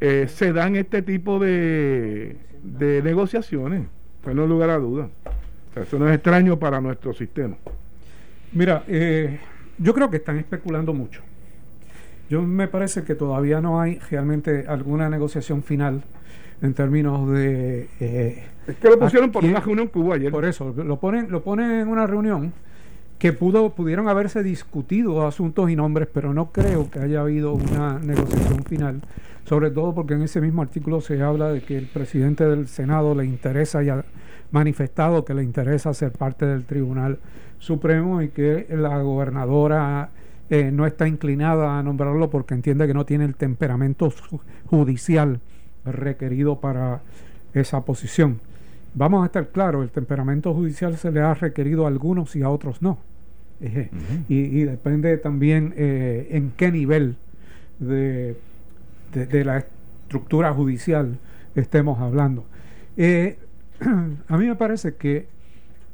eh, 0.00 0.26
se 0.28 0.52
dan 0.52 0.76
este 0.76 1.00
tipo 1.00 1.38
de, 1.38 2.36
de 2.62 3.02
negociaciones. 3.02 3.84
Pues 4.22 4.36
no 4.36 4.46
lugar 4.46 4.68
a 4.68 4.76
duda. 4.76 5.08
eso 5.76 5.98
no 5.98 6.08
es 6.08 6.14
extraño 6.14 6.58
para 6.58 6.82
nuestro 6.82 7.14
sistema. 7.14 7.56
Mira, 8.52 8.84
eh, 8.88 9.38
yo 9.78 9.94
creo 9.94 10.10
que 10.10 10.16
están 10.18 10.38
especulando 10.38 10.92
mucho. 10.92 11.22
Yo 12.28 12.42
me 12.42 12.68
parece 12.68 13.02
que 13.02 13.14
todavía 13.14 13.60
no 13.60 13.80
hay 13.80 13.98
realmente 14.10 14.64
alguna 14.68 15.08
negociación 15.08 15.62
final 15.62 16.02
en 16.62 16.74
términos 16.74 17.30
de... 17.30 17.88
Eh, 18.00 18.44
es 18.66 18.76
que 18.76 18.88
lo 18.88 18.98
pusieron 18.98 19.32
por 19.32 19.44
una 19.44 19.60
reunión 19.60 19.88
que 19.88 19.98
hubo 19.98 20.12
ayer. 20.12 20.30
Por 20.30 20.44
eso, 20.44 20.74
lo 20.76 20.98
ponen, 20.98 21.30
lo 21.30 21.42
ponen 21.42 21.70
en 21.70 21.88
una 21.88 22.06
reunión 22.06 22.52
que 23.18 23.32
pudo, 23.32 23.70
pudieron 23.70 24.08
haberse 24.08 24.42
discutido 24.42 25.26
asuntos 25.26 25.70
y 25.70 25.76
nombres, 25.76 26.08
pero 26.12 26.32
no 26.32 26.52
creo 26.52 26.90
que 26.90 27.00
haya 27.00 27.20
habido 27.20 27.52
una 27.52 27.98
negociación 27.98 28.64
final, 28.64 29.02
sobre 29.44 29.70
todo 29.70 29.94
porque 29.94 30.14
en 30.14 30.22
ese 30.22 30.40
mismo 30.40 30.62
artículo 30.62 31.00
se 31.00 31.20
habla 31.20 31.52
de 31.52 31.60
que 31.60 31.76
el 31.76 31.86
presidente 31.86 32.44
del 32.46 32.66
Senado 32.66 33.14
le 33.14 33.26
interesa 33.26 33.82
y 33.82 33.90
ha 33.90 34.04
manifestado 34.52 35.24
que 35.24 35.34
le 35.34 35.42
interesa 35.42 35.92
ser 35.92 36.12
parte 36.12 36.46
del 36.46 36.64
Tribunal 36.64 37.18
Supremo 37.60 38.22
y 38.22 38.30
que 38.30 38.66
la 38.70 39.00
gobernadora 39.00 40.10
eh, 40.48 40.72
no 40.72 40.86
está 40.86 41.06
inclinada 41.06 41.78
a 41.78 41.82
nombrarlo 41.82 42.28
porque 42.28 42.54
entiende 42.54 42.88
que 42.88 42.94
no 42.94 43.06
tiene 43.06 43.24
el 43.24 43.36
temperamento 43.36 44.12
judicial 44.66 45.40
requerido 45.84 46.58
para 46.58 47.02
esa 47.54 47.84
posición. 47.84 48.40
Vamos 48.94 49.22
a 49.22 49.26
estar 49.26 49.48
claros, 49.50 49.84
el 49.84 49.90
temperamento 49.90 50.52
judicial 50.52 50.96
se 50.96 51.12
le 51.12 51.20
ha 51.20 51.34
requerido 51.34 51.84
a 51.84 51.88
algunos 51.88 52.34
y 52.34 52.42
a 52.42 52.48
otros 52.48 52.82
no. 52.82 52.98
y, 54.28 54.62
depende 54.64 55.18
también 55.18 55.74
eh, 55.76 56.28
en 56.30 56.50
qué 56.56 56.72
nivel 56.72 57.16
de, 57.78 58.34
de, 59.12 59.44
la 59.44 59.58
estructura 59.58 60.52
judicial 60.54 61.18
estemos 61.54 62.00
hablando. 62.00 62.44
Eh, 62.96 63.38
a 64.28 64.36
mí 64.38 64.46
me 64.46 64.56
parece 64.56 64.94
que 64.94 65.28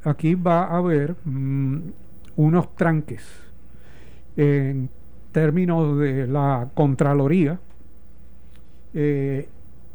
aquí 0.06 0.34
va 0.34 0.64
a 0.64 0.78
haber 0.78 1.16
mm, 1.24 1.78
unos 2.36 2.74
tranques. 2.76 3.24
En 4.36 4.88
términos 5.32 5.98
de 5.98 6.26
la 6.26 6.68
Contraloría 6.74 7.58
eh, 8.94 9.48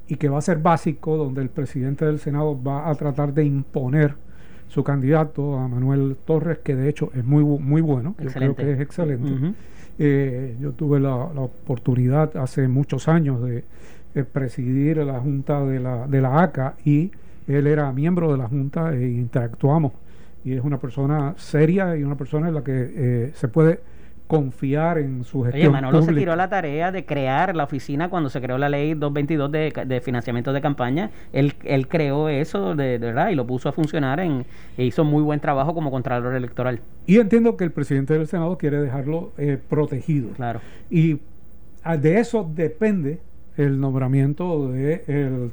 y 0.07 0.15
que 0.17 0.29
va 0.29 0.39
a 0.39 0.41
ser 0.41 0.59
básico, 0.59 1.17
donde 1.17 1.41
el 1.41 1.49
presidente 1.49 2.05
del 2.05 2.19
Senado 2.19 2.61
va 2.61 2.89
a 2.89 2.95
tratar 2.95 3.33
de 3.33 3.45
imponer 3.45 4.15
su 4.67 4.83
candidato 4.83 5.57
a 5.57 5.67
Manuel 5.67 6.17
Torres, 6.25 6.59
que 6.59 6.75
de 6.75 6.89
hecho 6.89 7.11
es 7.13 7.23
muy, 7.23 7.43
muy 7.43 7.81
bueno, 7.81 8.15
yo 8.19 8.29
creo 8.29 8.55
que 8.55 8.71
es 8.71 8.79
excelente. 8.79 9.53
Eh, 9.99 10.55
yo 10.59 10.71
tuve 10.73 10.99
la, 10.99 11.15
oportunidad 11.15 12.35
hace 12.37 12.67
muchos 12.67 13.07
años 13.07 13.41
de, 13.43 13.63
presidir 14.25 14.97
la 14.97 15.19
Junta 15.19 15.63
de 15.65 15.79
la, 15.79 16.07
de 16.07 16.21
la 16.21 16.41
ACA 16.41 16.75
y 16.83 17.11
él 17.47 17.67
era 17.67 17.91
miembro 17.91 18.31
de 18.31 18.37
la 18.37 18.47
Junta 18.47 18.93
e 18.93 19.07
interactuamos. 19.07 19.93
Y 20.43 20.53
es 20.53 20.63
una 20.63 20.79
persona 20.79 21.33
seria 21.37 21.95
y 21.95 22.03
una 22.03 22.15
persona 22.15 22.47
en 22.47 22.55
la 22.55 22.63
que 22.63 22.91
eh, 22.95 23.31
se 23.35 23.47
puede 23.47 23.79
confiar 24.31 24.97
en 24.97 25.25
su 25.25 25.43
gestión. 25.43 25.61
Oye, 25.61 25.69
Manolo 25.69 26.01
se 26.03 26.13
tiró 26.13 26.37
la 26.37 26.47
tarea 26.47 26.89
de 26.93 27.05
crear 27.05 27.53
la 27.53 27.65
oficina 27.65 28.09
cuando 28.09 28.29
se 28.29 28.39
creó 28.39 28.57
la 28.57 28.69
ley 28.69 28.93
222 28.93 29.51
de, 29.51 29.73
de 29.85 29.99
financiamiento 29.99 30.53
de 30.53 30.61
campaña. 30.61 31.11
Él, 31.33 31.53
él 31.65 31.89
creó 31.89 32.29
eso, 32.29 32.73
de, 32.73 32.97
verdad, 32.97 33.27
y 33.27 33.35
lo 33.35 33.45
puso 33.45 33.67
a 33.67 33.73
funcionar 33.73 34.21
en, 34.21 34.45
e 34.77 34.85
hizo 34.85 35.03
muy 35.03 35.21
buen 35.21 35.41
trabajo 35.41 35.73
como 35.73 35.91
contralor 35.91 36.33
electoral. 36.33 36.79
Y 37.07 37.17
entiendo 37.17 37.57
que 37.57 37.65
el 37.65 37.71
presidente 37.71 38.13
del 38.13 38.25
Senado 38.25 38.57
quiere 38.57 38.79
dejarlo 38.79 39.33
eh, 39.37 39.57
protegido. 39.69 40.29
Claro. 40.29 40.61
Y 40.89 41.19
ah, 41.83 41.97
de 41.97 42.19
eso 42.19 42.49
depende 42.55 43.19
el 43.57 43.81
nombramiento 43.81 44.71
de 44.71 45.03
el 45.07 45.51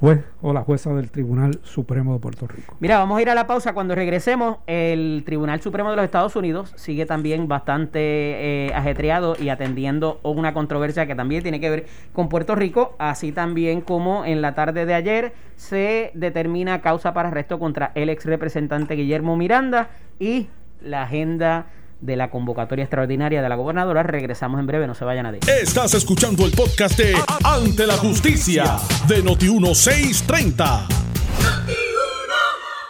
juez 0.00 0.24
o 0.42 0.52
la 0.52 0.62
jueza 0.62 0.92
del 0.94 1.10
Tribunal 1.10 1.58
Supremo 1.62 2.12
de 2.14 2.20
Puerto 2.20 2.46
Rico. 2.46 2.76
Mira, 2.80 2.98
vamos 2.98 3.18
a 3.18 3.22
ir 3.22 3.30
a 3.30 3.34
la 3.34 3.46
pausa. 3.46 3.74
Cuando 3.74 3.94
regresemos, 3.94 4.58
el 4.66 5.22
Tribunal 5.26 5.60
Supremo 5.60 5.90
de 5.90 5.96
los 5.96 6.04
Estados 6.04 6.36
Unidos 6.36 6.72
sigue 6.76 7.06
también 7.06 7.48
bastante 7.48 7.98
eh, 8.00 8.72
ajetreado 8.74 9.36
y 9.38 9.48
atendiendo 9.48 10.20
una 10.22 10.54
controversia 10.54 11.06
que 11.06 11.14
también 11.14 11.42
tiene 11.42 11.60
que 11.60 11.70
ver 11.70 11.86
con 12.12 12.28
Puerto 12.28 12.54
Rico, 12.54 12.94
así 12.98 13.32
también 13.32 13.80
como 13.80 14.24
en 14.24 14.42
la 14.42 14.54
tarde 14.54 14.86
de 14.86 14.94
ayer 14.94 15.32
se 15.56 16.12
determina 16.14 16.80
causa 16.80 17.12
para 17.12 17.28
arresto 17.28 17.58
contra 17.58 17.90
el 17.94 18.08
ex 18.10 18.24
representante 18.24 18.94
Guillermo 18.94 19.36
Miranda 19.36 19.90
y 20.18 20.48
la 20.80 21.02
agenda 21.02 21.66
de 22.00 22.16
la 22.16 22.30
convocatoria 22.30 22.84
extraordinaria 22.84 23.42
de 23.42 23.48
la 23.48 23.56
gobernadora. 23.56 24.02
Regresamos 24.02 24.60
en 24.60 24.66
breve, 24.66 24.86
no 24.86 24.94
se 24.94 25.04
vayan 25.04 25.26
a 25.26 25.32
decir. 25.32 25.52
Estás 25.62 25.94
escuchando 25.94 26.44
el 26.44 26.52
podcast 26.52 26.98
de 26.98 27.14
Ante 27.44 27.86
la 27.86 27.96
Justicia 27.96 28.76
de 29.08 29.24
Noti1630. 29.24 30.86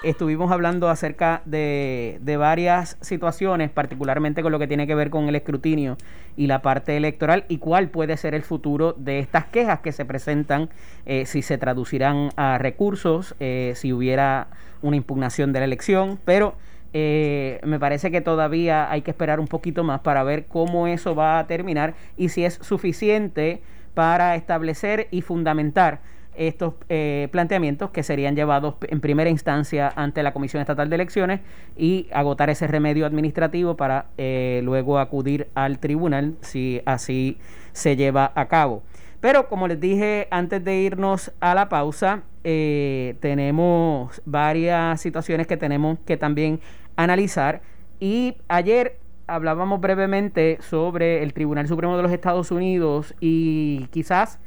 Estuvimos 0.04 0.52
hablando 0.52 0.88
acerca 0.88 1.42
de, 1.44 2.18
de, 2.22 2.36
varias 2.36 2.96
situaciones, 3.00 3.68
particularmente 3.68 4.42
con 4.42 4.52
lo 4.52 4.60
que 4.60 4.68
tiene 4.68 4.86
que 4.86 4.94
ver 4.94 5.10
con 5.10 5.28
el 5.28 5.34
escrutinio 5.34 5.96
y 6.36 6.46
la 6.46 6.62
parte 6.62 6.96
electoral 6.96 7.44
y 7.48 7.58
cuál 7.58 7.88
puede 7.88 8.16
ser 8.16 8.32
el 8.32 8.44
futuro 8.44 8.94
de 8.96 9.18
estas 9.18 9.46
quejas 9.46 9.80
que 9.80 9.90
se 9.90 10.04
presentan, 10.04 10.70
eh, 11.04 11.26
si 11.26 11.42
se 11.42 11.58
traducirán 11.58 12.30
a 12.36 12.58
recursos, 12.58 13.34
eh, 13.40 13.72
si 13.74 13.92
hubiera 13.92 14.46
una 14.82 14.96
impugnación 14.96 15.52
de 15.52 15.58
la 15.58 15.64
elección, 15.64 16.20
pero 16.24 16.54
eh, 16.92 17.60
me 17.64 17.78
parece 17.78 18.10
que 18.10 18.20
todavía 18.20 18.90
hay 18.90 19.02
que 19.02 19.10
esperar 19.10 19.40
un 19.40 19.46
poquito 19.46 19.84
más 19.84 20.00
para 20.00 20.22
ver 20.22 20.46
cómo 20.46 20.86
eso 20.86 21.14
va 21.14 21.38
a 21.38 21.46
terminar 21.46 21.94
y 22.16 22.30
si 22.30 22.44
es 22.44 22.54
suficiente 22.62 23.60
para 23.94 24.34
establecer 24.36 25.08
y 25.10 25.22
fundamentar 25.22 26.00
estos 26.38 26.74
eh, 26.88 27.28
planteamientos 27.32 27.90
que 27.90 28.02
serían 28.04 28.36
llevados 28.36 28.76
en 28.82 29.00
primera 29.00 29.28
instancia 29.28 29.92
ante 29.96 30.22
la 30.22 30.32
Comisión 30.32 30.60
Estatal 30.60 30.88
de 30.88 30.94
Elecciones 30.94 31.40
y 31.76 32.06
agotar 32.12 32.48
ese 32.48 32.68
remedio 32.68 33.06
administrativo 33.06 33.76
para 33.76 34.06
eh, 34.16 34.60
luego 34.62 35.00
acudir 35.00 35.48
al 35.54 35.80
tribunal 35.80 36.36
si 36.40 36.80
así 36.86 37.38
se 37.72 37.96
lleva 37.96 38.30
a 38.36 38.46
cabo. 38.46 38.84
Pero 39.20 39.48
como 39.48 39.66
les 39.66 39.80
dije 39.80 40.28
antes 40.30 40.64
de 40.64 40.76
irnos 40.80 41.32
a 41.40 41.54
la 41.56 41.68
pausa, 41.68 42.22
eh, 42.44 43.16
tenemos 43.20 44.22
varias 44.24 45.00
situaciones 45.00 45.46
que 45.46 45.56
tenemos 45.56 45.98
que 46.06 46.16
también 46.16 46.60
analizar. 46.96 47.62
Y 48.00 48.36
ayer 48.48 48.98
hablábamos 49.26 49.80
brevemente 49.80 50.58
sobre 50.60 51.22
el 51.22 51.32
Tribunal 51.32 51.68
Supremo 51.68 51.96
de 51.96 52.02
los 52.02 52.12
Estados 52.12 52.50
Unidos 52.50 53.14
y 53.20 53.86
quizás 53.90 54.38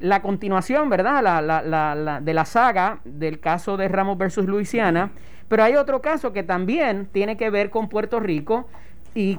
la 0.00 0.20
continuación, 0.20 0.90
¿verdad? 0.90 1.22
La, 1.22 1.40
la, 1.40 1.62
la, 1.94 2.20
de 2.20 2.34
la 2.34 2.44
saga 2.44 3.00
del 3.04 3.38
caso 3.38 3.76
de 3.76 3.88
Ramos 3.88 4.18
versus 4.18 4.46
Luisiana. 4.46 5.12
Pero 5.48 5.62
hay 5.62 5.76
otro 5.76 6.00
caso 6.00 6.32
que 6.32 6.42
también 6.42 7.06
tiene 7.12 7.36
que 7.36 7.50
ver 7.50 7.70
con 7.70 7.88
Puerto 7.88 8.18
Rico 8.18 8.66
y 9.14 9.38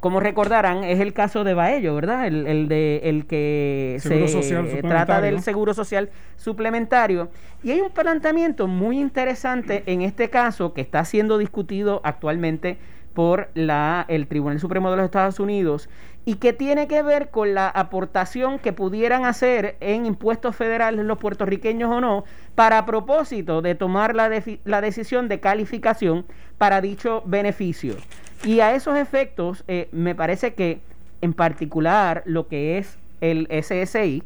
como 0.00 0.18
recordarán, 0.18 0.82
es 0.84 0.98
el 1.00 1.12
caso 1.12 1.44
de 1.44 1.54
Baello, 1.54 1.94
¿verdad? 1.94 2.26
El, 2.26 2.46
el 2.46 2.68
de 2.68 3.00
el 3.04 3.26
que 3.26 3.98
se 4.00 4.82
trata 4.82 5.20
del 5.20 5.40
seguro 5.42 5.74
social 5.74 6.10
suplementario. 6.36 7.30
Y 7.62 7.70
hay 7.70 7.80
un 7.80 7.90
planteamiento 7.90 8.66
muy 8.66 8.98
interesante 8.98 9.82
en 9.86 10.02
este 10.02 10.30
caso 10.30 10.72
que 10.72 10.80
está 10.80 11.04
siendo 11.04 11.38
discutido 11.38 12.00
actualmente 12.02 12.78
por 13.14 13.50
la, 13.54 14.06
el 14.08 14.26
Tribunal 14.26 14.60
Supremo 14.60 14.90
de 14.90 14.96
los 14.96 15.04
Estados 15.04 15.40
Unidos 15.40 15.88
y 16.24 16.36
que 16.36 16.52
tiene 16.52 16.86
que 16.86 17.02
ver 17.02 17.30
con 17.30 17.54
la 17.54 17.68
aportación 17.68 18.58
que 18.58 18.72
pudieran 18.72 19.24
hacer 19.24 19.76
en 19.80 20.06
impuestos 20.06 20.54
federales 20.54 21.04
los 21.04 21.18
puertorriqueños 21.18 21.90
o 21.90 22.00
no, 22.00 22.24
para 22.54 22.86
propósito 22.86 23.62
de 23.62 23.74
tomar 23.74 24.14
la, 24.14 24.30
la 24.64 24.80
decisión 24.80 25.28
de 25.28 25.40
calificación 25.40 26.26
para 26.58 26.80
dicho 26.80 27.22
beneficio. 27.26 27.96
Y 28.44 28.60
a 28.60 28.74
esos 28.74 28.96
efectos, 28.96 29.64
eh, 29.68 29.88
me 29.92 30.14
parece 30.14 30.54
que 30.54 30.80
en 31.20 31.34
particular 31.34 32.22
lo 32.24 32.48
que 32.48 32.78
es 32.78 32.98
el 33.20 33.46
SSI, 33.50 34.22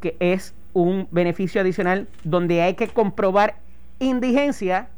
que 0.00 0.16
es 0.18 0.54
un 0.72 1.08
beneficio 1.10 1.60
adicional 1.60 2.08
donde 2.24 2.62
hay 2.62 2.74
que 2.74 2.88
comprobar 2.88 3.56
indigencia, 3.98 4.88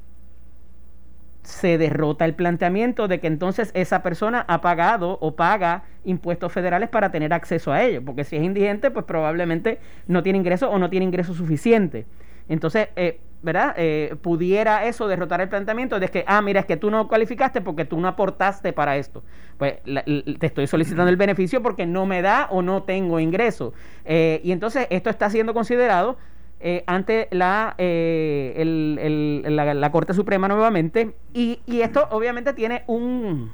se 1.43 1.77
derrota 1.77 2.25
el 2.25 2.35
planteamiento 2.35 3.09
de 3.09 3.19
que 3.19 3.27
entonces 3.27 3.73
esa 3.75 4.03
persona 4.03 4.45
ha 4.47 4.61
pagado 4.61 5.19
o 5.21 5.35
paga 5.35 5.83
impuestos 6.05 6.53
federales 6.53 6.89
para 6.89 7.11
tener 7.11 7.33
acceso 7.33 7.73
a 7.73 7.83
ellos, 7.83 8.05
porque 8.07 8.23
si 8.23 8.37
es 8.37 8.45
indigente, 8.45 8.93
pues 8.93 9.05
probablemente 9.05 9.81
no 10.07 10.23
tiene 10.23 10.39
ingreso 10.39 10.71
o 10.71 10.79
no 10.79 10.89
tiene 10.89 11.07
ingreso 11.07 11.35
suficiente. 11.35 12.07
Entonces, 12.49 12.89
eh, 12.95 13.19
¿verdad? 13.43 13.75
Eh, 13.77 14.17
pudiera 14.23 14.87
eso 14.87 15.09
derrotar 15.09 15.41
el 15.41 15.49
planteamiento 15.49 15.99
de 15.99 16.09
que, 16.09 16.25
ah, 16.27 16.41
mira, 16.43 16.61
es 16.61 16.67
que 16.67 16.77
tú 16.77 16.91
no 16.91 17.09
cualificaste 17.09 17.61
porque 17.61 17.85
tú 17.85 18.01
no 18.01 18.09
aportaste 18.09 18.73
para 18.73 18.97
esto. 18.97 19.23
Pues 19.59 19.79
te 19.85 20.47
estoy 20.47 20.67
solicitando 20.67 21.11
el 21.11 21.17
beneficio 21.17 21.63
porque 21.63 21.87
no 21.87 22.07
me 22.07 22.23
da 22.23 22.47
o 22.51 22.63
no 22.63 22.85
tengo 22.85 23.21
ingreso. 23.21 23.75
Eh, 24.05 24.41
y 24.45 24.53
entonces 24.53 24.87
esto 24.91 25.11
está 25.11 25.29
siendo 25.29 25.55
considerado 25.55 26.17
eh, 26.61 26.85
ante 26.87 27.27
la, 27.33 27.75
la, 27.77 29.91
Corte 29.91 30.15
Suprema 30.15 30.47
nuevamente. 30.47 31.15
Y, 31.35 31.61
y 31.67 31.81
esto 31.81 32.07
obviamente 32.13 32.53
tiene 32.53 32.85
un, 32.87 33.51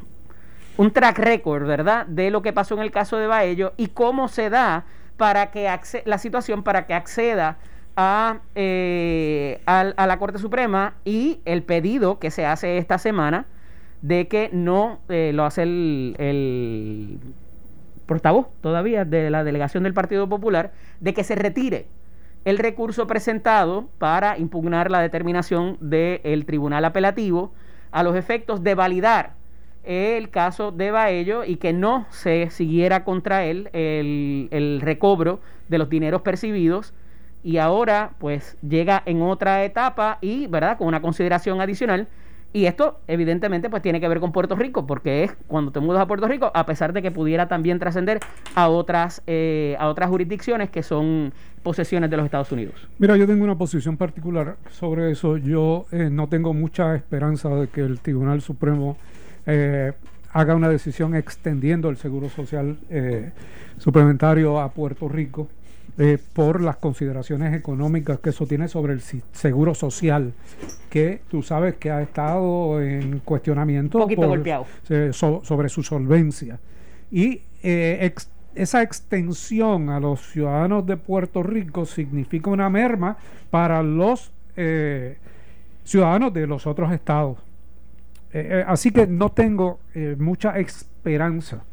un 0.77 0.91
track 0.93 1.19
record, 1.19 1.67
¿verdad? 1.67 2.05
De 2.07 2.31
lo 2.31 2.43
que 2.43 2.53
pasó 2.53 2.75
en 2.75 2.81
el 2.81 2.91
caso 2.91 3.17
de 3.17 3.27
Baello 3.27 3.73
y 3.79 3.89
cómo 3.89 4.29
se 4.29 4.51
da 4.51 4.85
para 5.17 5.51
que 5.51 5.69
la 6.05 6.19
situación 6.19 6.63
para 6.63 6.87
que 6.87 6.95
acceda 6.95 7.57
eh, 8.55 9.61
a, 9.67 10.07
la 10.07 10.19
Corte 10.19 10.39
Suprema 10.39 10.95
y 11.05 11.41
el 11.45 11.65
pedido 11.65 12.21
que 12.21 12.31
se 12.31 12.47
hace 12.47 12.79
esta 12.79 12.97
semana 12.99 13.47
de 14.03 14.29
que 14.29 14.51
no 14.53 15.01
eh, 15.09 15.33
lo 15.35 15.45
hace 15.45 15.65
el, 15.65 16.15
el, 16.19 17.19
portavoz 18.07 18.47
todavía 18.61 19.05
de 19.05 19.31
la 19.31 19.43
delegación 19.43 19.83
del 19.83 19.95
Partido 19.95 20.29
Popular, 20.29 20.73
de 21.01 21.13
que 21.13 21.25
se 21.25 21.35
retire 21.35 21.87
el 22.45 22.59
recurso 22.59 23.09
presentado 23.09 23.89
para 23.99 24.39
impugnar 24.39 24.93
la 24.93 25.01
determinación 25.01 25.77
del 25.81 26.47
Tribunal 26.47 26.85
Apelativo 26.85 27.53
a 27.91 28.05
los 28.05 28.15
efectos 28.15 28.63
de 28.63 28.77
validar 28.77 29.33
el 29.83 30.31
caso 30.31 30.71
de 30.71 30.93
Baello 30.93 31.45
y 31.45 31.57
que 31.57 31.73
no 31.73 32.07
se 32.11 32.51
siguiera 32.51 33.03
contra 33.05 33.45
él 33.45 33.71
el, 33.73 34.49
el 34.53 34.81
recobro 34.83 35.41
de 35.69 35.79
los 35.79 35.89
dineros 35.89 36.23
percibidos 36.23 36.95
y 37.43 37.59
ahora 37.59 38.13
pues 38.19 38.57
llega 38.67 39.03
en 39.07 39.23
otra 39.23 39.65
etapa 39.65 40.19
y, 40.21 40.47
¿verdad?, 40.47 40.79
con 40.79 40.89
una 40.89 41.01
consideración 41.01 41.61
adicional. 41.61 42.09
Y 42.51 42.65
esto 42.65 43.01
evidentemente 43.07 43.69
pues 43.69 43.83
tiene 43.83 44.01
que 44.01 44.09
ver 44.09 44.21
con 44.21 44.33
Puerto 44.33 44.57
Rico, 44.57 44.87
porque 44.87 45.25
es 45.25 45.37
cuando 45.49 45.71
te 45.71 45.81
mudas 45.81 46.01
a 46.01 46.07
Puerto 46.07 46.27
Rico, 46.27 46.51
a 46.55 46.65
pesar 46.65 46.95
de 46.95 47.03
que 47.03 47.11
pudiera 47.11 47.47
también 47.47 47.79
trascender 47.79 48.21
a 48.55 48.69
otras, 48.69 49.23
eh, 49.27 49.77
a 49.79 49.89
otras 49.89 50.09
jurisdicciones 50.09 50.71
que 50.71 50.83
son 50.83 51.35
posesiones 51.63 52.09
de 52.09 52.17
los 52.17 52.25
Estados 52.25 52.51
Unidos. 52.51 52.75
Mira, 52.99 53.19
yo 53.19 53.27
tengo 53.27 53.45
una 53.45 53.59
posición 53.59 53.99
particular 53.99 54.57
sobre 54.71 55.11
eso. 55.11 55.37
Yo 55.37 55.85
eh, 55.93 56.09
no 56.11 56.29
tengo 56.29 56.55
mucha 56.55 56.95
esperanza 56.95 57.51
de 57.51 57.69
que 57.69 57.83
el 57.83 58.01
Tribunal 58.01 58.41
Supremo 58.41 58.97
eh, 59.45 59.93
haga 60.33 60.55
una 60.55 60.71
decisión 60.71 61.15
extendiendo 61.15 61.91
el 61.91 61.99
seguro 61.99 62.31
social 62.31 62.79
suplementario 63.77 64.59
a 64.59 64.71
Puerto 64.71 65.09
Rico. 65.09 65.49
Eh, 66.01 66.17
por 66.33 66.61
las 66.61 66.77
consideraciones 66.77 67.53
económicas 67.53 68.21
que 68.21 68.31
eso 68.31 68.47
tiene 68.47 68.69
sobre 68.69 68.93
el 68.93 69.01
seguro 69.01 69.75
social, 69.75 70.33
que 70.89 71.23
tú 71.29 71.43
sabes 71.43 71.75
que 71.75 71.91
ha 71.91 72.01
estado 72.01 72.81
en 72.81 73.19
cuestionamiento 73.19 74.07
sobre 75.11 75.69
su 75.69 75.83
solvencia. 75.83 76.61
Y 77.11 77.43
eh, 77.65 78.15
esa 78.55 78.83
extensión 78.83 79.91
a 79.91 79.99
los 79.99 80.21
ciudadanos 80.21 80.87
de 80.87 80.97
Puerto 80.99 81.43
Rico 81.43 81.85
significa 81.85 82.49
una 82.49 82.71
merma 82.71 83.17
para 83.51 83.83
los 83.83 84.31
eh, 84.57 85.17
ciudadanos 85.83 86.33
de 86.33 86.47
los 86.47 86.69
otros 86.69 86.93
estados. 86.93 87.39
así 88.69 88.93
que 88.93 89.09
no 89.09 89.31
tengo 89.31 89.81
mucha 90.17 90.61
esperanza 90.61 91.65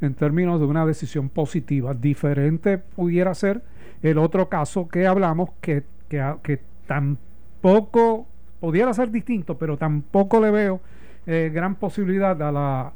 en 0.00 0.14
términos 0.14 0.60
de 0.60 0.66
una 0.66 0.86
decisión 0.86 1.28
positiva. 1.28 1.94
Diferente 1.94 2.78
pudiera 2.78 3.34
ser 3.34 3.71
el 4.02 4.18
otro 4.18 4.48
caso 4.48 4.88
que 4.88 5.06
hablamos 5.06 5.50
que, 5.60 5.84
que, 6.08 6.60
tampoco 6.86 8.26
pudiera 8.60 8.92
ser 8.92 9.10
distinto, 9.10 9.56
pero 9.56 9.76
tampoco 9.76 10.40
le 10.40 10.50
veo 10.50 10.80
eh, 11.26 11.50
gran 11.54 11.76
posibilidad 11.76 12.40
a 12.42 12.52
la, 12.52 12.92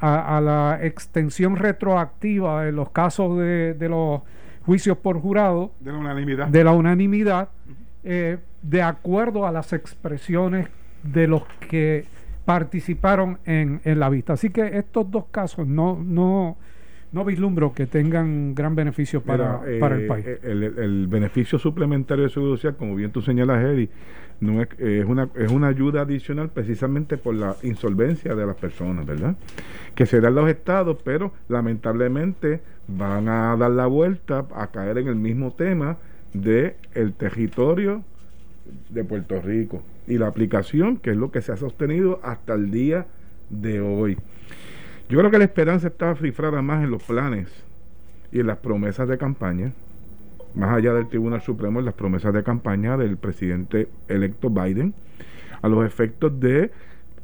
a, 0.00 0.40
la 0.40 0.78
extensión 0.82 1.56
retroactiva 1.56 2.68
en 2.68 2.76
los 2.76 2.90
casos 2.90 3.38
de, 3.38 3.74
de, 3.74 3.88
los 3.88 4.22
juicios 4.64 4.96
por 4.98 5.20
jurado. 5.20 5.72
De 5.80 5.92
la 5.92 5.98
unanimidad. 5.98 6.48
De 6.48 6.64
la 6.64 6.72
unanimidad, 6.72 7.48
eh, 8.04 8.38
de 8.62 8.82
acuerdo 8.82 9.46
a 9.46 9.52
las 9.52 9.72
expresiones 9.72 10.68
de 11.02 11.26
los 11.26 11.42
que 11.68 12.06
participaron 12.44 13.38
en, 13.44 13.80
en 13.84 14.00
la 14.00 14.08
vista. 14.08 14.34
Así 14.34 14.50
que 14.50 14.78
estos 14.78 15.10
dos 15.10 15.26
casos 15.30 15.66
no, 15.66 15.98
no, 16.02 16.56
no 17.12 17.24
vislumbro 17.24 17.72
que 17.72 17.86
tengan 17.86 18.54
gran 18.54 18.74
beneficio 18.74 19.22
para, 19.22 19.60
para 19.80 19.96
el 19.96 20.06
país. 20.06 20.26
Eh, 20.26 20.38
el, 20.42 21.06
beneficio 21.06 21.58
suplementario 21.58 22.24
de 22.24 22.30
seguro 22.30 22.56
social, 22.56 22.76
como 22.76 22.94
bien 22.94 23.10
tú 23.10 23.22
señalas, 23.22 23.64
Eddie, 23.64 23.88
no 24.40 24.62
es, 24.62 24.68
es, 24.78 25.04
una, 25.04 25.28
es 25.34 25.50
una 25.50 25.68
ayuda 25.68 26.02
adicional 26.02 26.50
precisamente 26.50 27.16
por 27.16 27.34
la 27.34 27.56
insolvencia 27.62 28.34
de 28.34 28.46
las 28.46 28.56
personas, 28.56 29.06
¿verdad? 29.06 29.36
Que 29.94 30.06
se 30.06 30.20
da 30.20 30.28
en 30.28 30.34
los 30.34 30.48
estados, 30.48 30.98
pero 31.02 31.32
lamentablemente 31.48 32.60
van 32.86 33.28
a 33.28 33.56
dar 33.56 33.70
la 33.70 33.86
vuelta 33.86 34.46
a 34.54 34.68
caer 34.68 34.98
en 34.98 35.08
el 35.08 35.16
mismo 35.16 35.52
tema 35.52 35.96
de 36.34 36.76
el 36.94 37.14
territorio 37.14 38.02
de 38.90 39.04
Puerto 39.04 39.40
Rico 39.40 39.82
y 40.06 40.18
la 40.18 40.26
aplicación, 40.26 40.98
que 40.98 41.10
es 41.10 41.16
lo 41.16 41.30
que 41.30 41.42
se 41.42 41.52
ha 41.52 41.56
sostenido 41.56 42.20
hasta 42.22 42.54
el 42.54 42.70
día 42.70 43.06
de 43.50 43.80
hoy. 43.80 44.18
Yo 45.08 45.18
creo 45.18 45.30
que 45.30 45.38
la 45.38 45.44
esperanza 45.44 45.88
estaba 45.88 46.14
cifrada 46.16 46.60
más 46.60 46.84
en 46.84 46.90
los 46.90 47.02
planes 47.02 47.48
y 48.30 48.40
en 48.40 48.46
las 48.46 48.58
promesas 48.58 49.08
de 49.08 49.16
campaña, 49.16 49.72
más 50.54 50.76
allá 50.76 50.92
del 50.92 51.08
Tribunal 51.08 51.40
Supremo, 51.40 51.78
en 51.78 51.86
las 51.86 51.94
promesas 51.94 52.34
de 52.34 52.42
campaña 52.42 52.98
del 52.98 53.16
presidente 53.16 53.88
electo 54.08 54.50
Biden, 54.50 54.92
a 55.62 55.68
los 55.68 55.86
efectos 55.86 56.38
de 56.38 56.70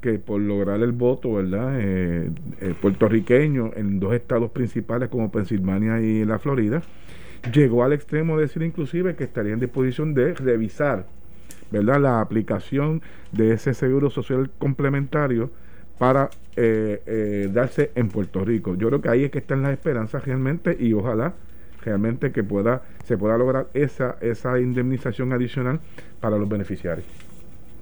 que 0.00 0.18
por 0.18 0.40
lograr 0.40 0.80
el 0.80 0.92
voto 0.92 1.34
verdad 1.34 1.78
eh, 1.78 2.30
eh, 2.60 2.74
puertorriqueño 2.80 3.72
en 3.74 4.00
dos 4.00 4.14
estados 4.14 4.50
principales 4.50 5.10
como 5.10 5.30
Pensilvania 5.30 6.00
y 6.00 6.24
la 6.24 6.38
Florida 6.38 6.82
llegó 7.52 7.84
al 7.84 7.92
extremo 7.94 8.36
de 8.36 8.42
decir 8.42 8.62
inclusive 8.62 9.14
que 9.16 9.24
estaría 9.24 9.54
en 9.54 9.60
disposición 9.60 10.12
de 10.12 10.34
revisar 10.34 11.06
verdad 11.70 12.00
la 12.00 12.20
aplicación 12.20 13.00
de 13.32 13.54
ese 13.54 13.72
seguro 13.72 14.10
social 14.10 14.50
complementario 14.58 15.50
para 15.98 16.30
eh, 16.56 17.02
eh, 17.06 17.48
darse 17.52 17.90
en 17.94 18.08
Puerto 18.08 18.44
Rico. 18.44 18.74
Yo 18.76 18.88
creo 18.88 19.00
que 19.00 19.08
ahí 19.08 19.24
es 19.24 19.30
que 19.30 19.38
están 19.38 19.62
las 19.62 19.72
esperanzas 19.72 20.24
realmente 20.24 20.76
y 20.78 20.92
ojalá 20.92 21.34
realmente 21.84 22.32
que 22.32 22.42
pueda 22.42 22.82
se 23.04 23.18
pueda 23.18 23.36
lograr 23.36 23.66
esa 23.74 24.16
esa 24.22 24.58
indemnización 24.58 25.32
adicional 25.34 25.80
para 26.20 26.38
los 26.38 26.48
beneficiarios 26.48 27.06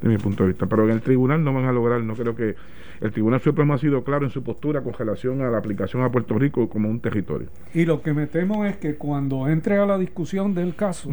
de 0.03 0.09
mi 0.09 0.19
punto 0.19 0.45
de 0.45 0.51
vista. 0.51 0.67
Pero 0.67 0.85
en 0.85 0.91
el 0.91 1.01
tribunal 1.01 1.43
no 1.43 1.55
van 1.55 1.65
a 1.65 1.73
lograr, 1.73 2.03
no 2.03 2.15
creo 2.15 2.35
que 2.35 2.55
el 3.03 3.11
Tribunal 3.11 3.41
Supremo 3.41 3.75
ha 3.75 3.79
sido 3.79 4.05
claro 4.05 4.25
en 4.25 4.31
su 4.31 4.45
postura 4.45 4.81
con 4.81 4.93
relación 4.93 5.43
a 5.43 5.51
la 5.51 5.59
aplicación 5.59 6.05
a 6.05 6.11
Puerto 6.11 6.39
Rico 6.39 6.69
como 6.69 6.89
un 6.89 7.01
territorio. 7.01 7.49
Y 7.75 7.85
lo 7.85 8.01
que 8.01 8.13
me 8.13 8.29
temo 8.29 8.65
es 8.65 8.77
que 8.77 8.95
cuando 8.95 9.49
entre 9.49 9.77
a 9.79 9.87
la 9.87 9.99
discusión 9.99 10.55
del 10.55 10.77
caso, 10.77 11.11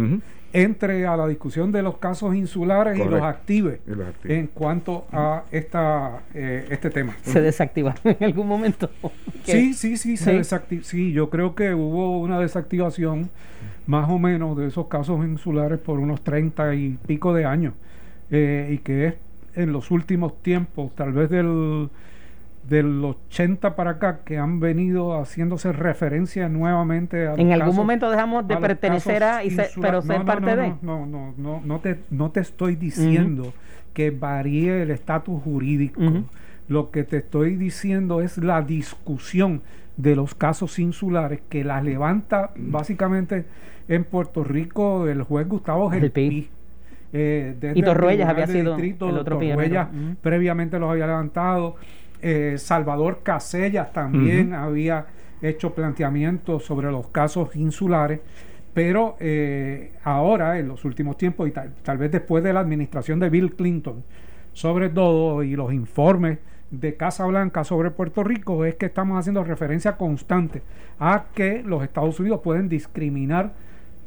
entre 0.53 1.07
a 1.07 1.17
la 1.17 1.27
discusión 1.27 1.71
de 1.71 1.81
los 1.81 1.97
casos 1.97 2.35
insulares 2.35 2.99
y 2.99 3.03
los 3.03 3.23
active, 3.23 3.81
en 4.23 4.47
cuanto 4.47 5.07
a 5.11 5.45
esta 5.51 6.21
eh, 6.35 6.67
este 6.69 6.91
tema. 6.91 7.15
¿Se 7.23 7.41
desactiva 7.41 7.95
en 8.03 8.23
algún 8.23 8.47
momento? 8.47 8.89
Sí, 9.43 9.73
sí, 9.73 9.97
sí, 9.97 10.15
se 10.15 10.33
desactiva. 10.33 10.83
Sí, 10.83 11.11
yo 11.11 11.31
creo 11.31 11.55
que 11.55 11.73
hubo 11.73 12.19
una 12.19 12.39
desactivación 12.39 13.31
más 13.87 14.07
o 14.07 14.19
menos 14.19 14.55
de 14.57 14.67
esos 14.67 14.85
casos 14.87 15.25
insulares 15.25 15.79
por 15.79 15.97
unos 15.97 16.23
30 16.23 16.75
y 16.75 16.99
pico 17.07 17.33
de 17.33 17.45
años. 17.45 17.73
Eh, 18.31 18.69
y 18.73 18.77
que 18.79 19.07
es 19.07 19.13
en 19.55 19.73
los 19.73 19.91
últimos 19.91 20.41
tiempos, 20.41 20.93
tal 20.95 21.11
vez 21.11 21.29
del, 21.29 21.89
del 22.67 23.03
80 23.03 23.75
para 23.75 23.91
acá, 23.91 24.19
que 24.23 24.37
han 24.37 24.59
venido 24.59 25.19
haciéndose 25.19 25.71
referencia 25.71 26.47
nuevamente 26.49 27.27
a... 27.27 27.33
En 27.33 27.51
algún 27.51 27.75
momento 27.75 28.09
dejamos 28.09 28.47
de 28.47 28.57
pertenecer 28.57 29.23
a, 29.23 29.43
y 29.43 29.55
pero 29.81 30.01
ser 30.01 30.23
parte 30.23 30.55
de... 30.55 30.73
No, 30.81 31.05
no, 31.05 31.33
no, 31.37 31.61
no, 31.63 31.79
te, 31.79 31.99
no 32.09 32.31
te 32.31 32.41
estoy 32.41 32.75
diciendo 32.75 33.53
que 33.93 34.11
varíe 34.11 34.83
el 34.83 34.91
estatus 34.91 35.41
jurídico. 35.43 36.01
Lo 36.67 36.91
que 36.91 37.03
te 37.03 37.17
estoy 37.17 37.55
diciendo 37.55 38.21
es 38.21 38.37
la 38.37 38.61
discusión 38.61 39.63
de 39.97 40.15
los 40.15 40.35
casos 40.35 40.79
insulares 40.79 41.41
que 41.49 41.63
las 41.63 41.83
levanta 41.83 42.51
básicamente 42.55 43.45
en 43.87 44.03
Puerto 44.05 44.43
Rico 44.43 45.07
el 45.07 45.23
juez 45.23 45.47
Gustavo 45.47 45.89
Gelpi. 45.89 46.49
Eh, 47.11 47.73
y 47.73 47.81
Torruellas 47.81 48.29
había 48.29 48.47
sido 48.47 48.77
el 48.77 49.17
otro 49.17 49.39
previamente 50.21 50.79
los 50.79 50.91
había 50.91 51.07
levantado. 51.07 51.75
Eh, 52.21 52.55
Salvador 52.57 53.21
Casellas 53.23 53.93
también 53.93 54.53
había 54.53 55.05
hecho 55.41 55.73
planteamientos 55.73 56.65
sobre 56.65 56.91
los 56.91 57.07
casos 57.07 57.55
insulares. 57.55 58.19
Pero 58.73 59.17
eh, 59.19 59.93
ahora, 60.03 60.59
en 60.59 60.67
los 60.67 60.85
últimos 60.85 61.17
tiempos, 61.17 61.49
y 61.49 61.51
tal, 61.51 61.97
vez 61.97 62.11
después 62.11 62.43
de 62.43 62.53
la 62.53 62.59
administración 62.59 63.19
de 63.19 63.29
Bill 63.29 63.55
Clinton, 63.55 64.03
sobre 64.53 64.89
todo, 64.89 65.43
y 65.43 65.55
los 65.55 65.73
informes 65.73 66.37
de 66.69 66.95
Casa 66.95 67.25
Blanca 67.25 67.63
sobre 67.63 67.89
Puerto 67.89 68.23
Rico, 68.23 68.63
es 68.65 68.75
que 68.75 68.85
estamos 68.85 69.17
haciendo 69.17 69.43
referencia 69.43 69.97
constante 69.97 70.61
a 70.99 71.25
que 71.33 71.63
los 71.63 71.83
Estados 71.83 72.19
Unidos 72.19 72.41
pueden 72.43 72.69
discriminar 72.69 73.53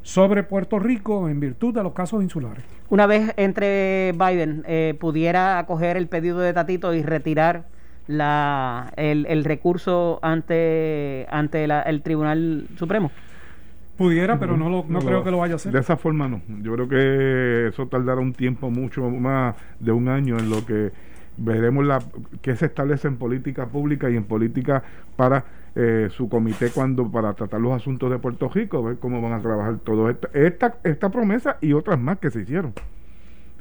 sobre 0.02 0.42
Puerto 0.42 0.78
Rico 0.78 1.28
en 1.28 1.40
virtud 1.40 1.74
de 1.74 1.82
los 1.82 1.92
casos 1.92 2.22
insulares. 2.22 2.64
Una 2.88 3.06
vez 3.06 3.32
entre 3.36 4.12
Biden 4.12 4.64
eh, 4.66 4.94
pudiera 4.98 5.58
acoger 5.58 5.96
el 5.96 6.08
pedido 6.08 6.40
de 6.40 6.52
Tatito 6.52 6.92
y 6.94 7.02
retirar 7.02 7.64
la, 8.06 8.92
el, 8.96 9.44
recurso 9.44 10.18
ante, 10.22 11.26
ante 11.30 11.64
el 11.64 12.02
Tribunal 12.02 12.66
Supremo. 12.76 13.10
Pudiera, 13.96 14.38
pero 14.38 14.56
no, 14.56 14.68
lo, 14.68 14.84
no, 14.88 15.00
creo 15.00 15.22
que 15.22 15.30
lo 15.30 15.38
vaya 15.38 15.54
a 15.54 15.56
hacer. 15.56 15.72
De 15.72 15.78
esa 15.78 15.96
forma 15.96 16.28
no. 16.28 16.42
Yo 16.62 16.74
creo 16.74 16.88
que 16.88 17.68
eso 17.68 17.86
tardará 17.86 18.20
un 18.20 18.32
tiempo 18.32 18.70
mucho 18.70 19.08
más 19.08 19.54
de 19.78 19.92
un 19.92 20.08
año 20.08 20.38
en 20.38 20.50
lo 20.50 20.64
que 20.66 20.90
veremos 21.36 21.86
la 21.86 22.02
qué 22.40 22.56
se 22.56 22.66
establece 22.66 23.08
en 23.08 23.16
política 23.16 23.66
pública 23.66 24.10
y 24.10 24.16
en 24.16 24.24
política 24.24 24.82
para 25.16 25.44
eh, 25.74 26.08
su 26.10 26.28
comité 26.28 26.70
cuando 26.70 27.10
para 27.10 27.32
tratar 27.34 27.60
los 27.60 27.72
asuntos 27.72 28.10
de 28.10 28.18
Puerto 28.18 28.48
Rico, 28.48 28.82
ver 28.82 28.98
cómo 28.98 29.22
van 29.22 29.32
a 29.32 29.40
trabajar 29.40 29.78
todo 29.78 30.10
esto, 30.10 30.28
esta, 30.34 30.76
esta 30.84 31.10
promesa 31.10 31.56
y 31.60 31.72
otras 31.72 31.98
más 31.98 32.18
que 32.18 32.30
se 32.30 32.42
hicieron 32.42 32.74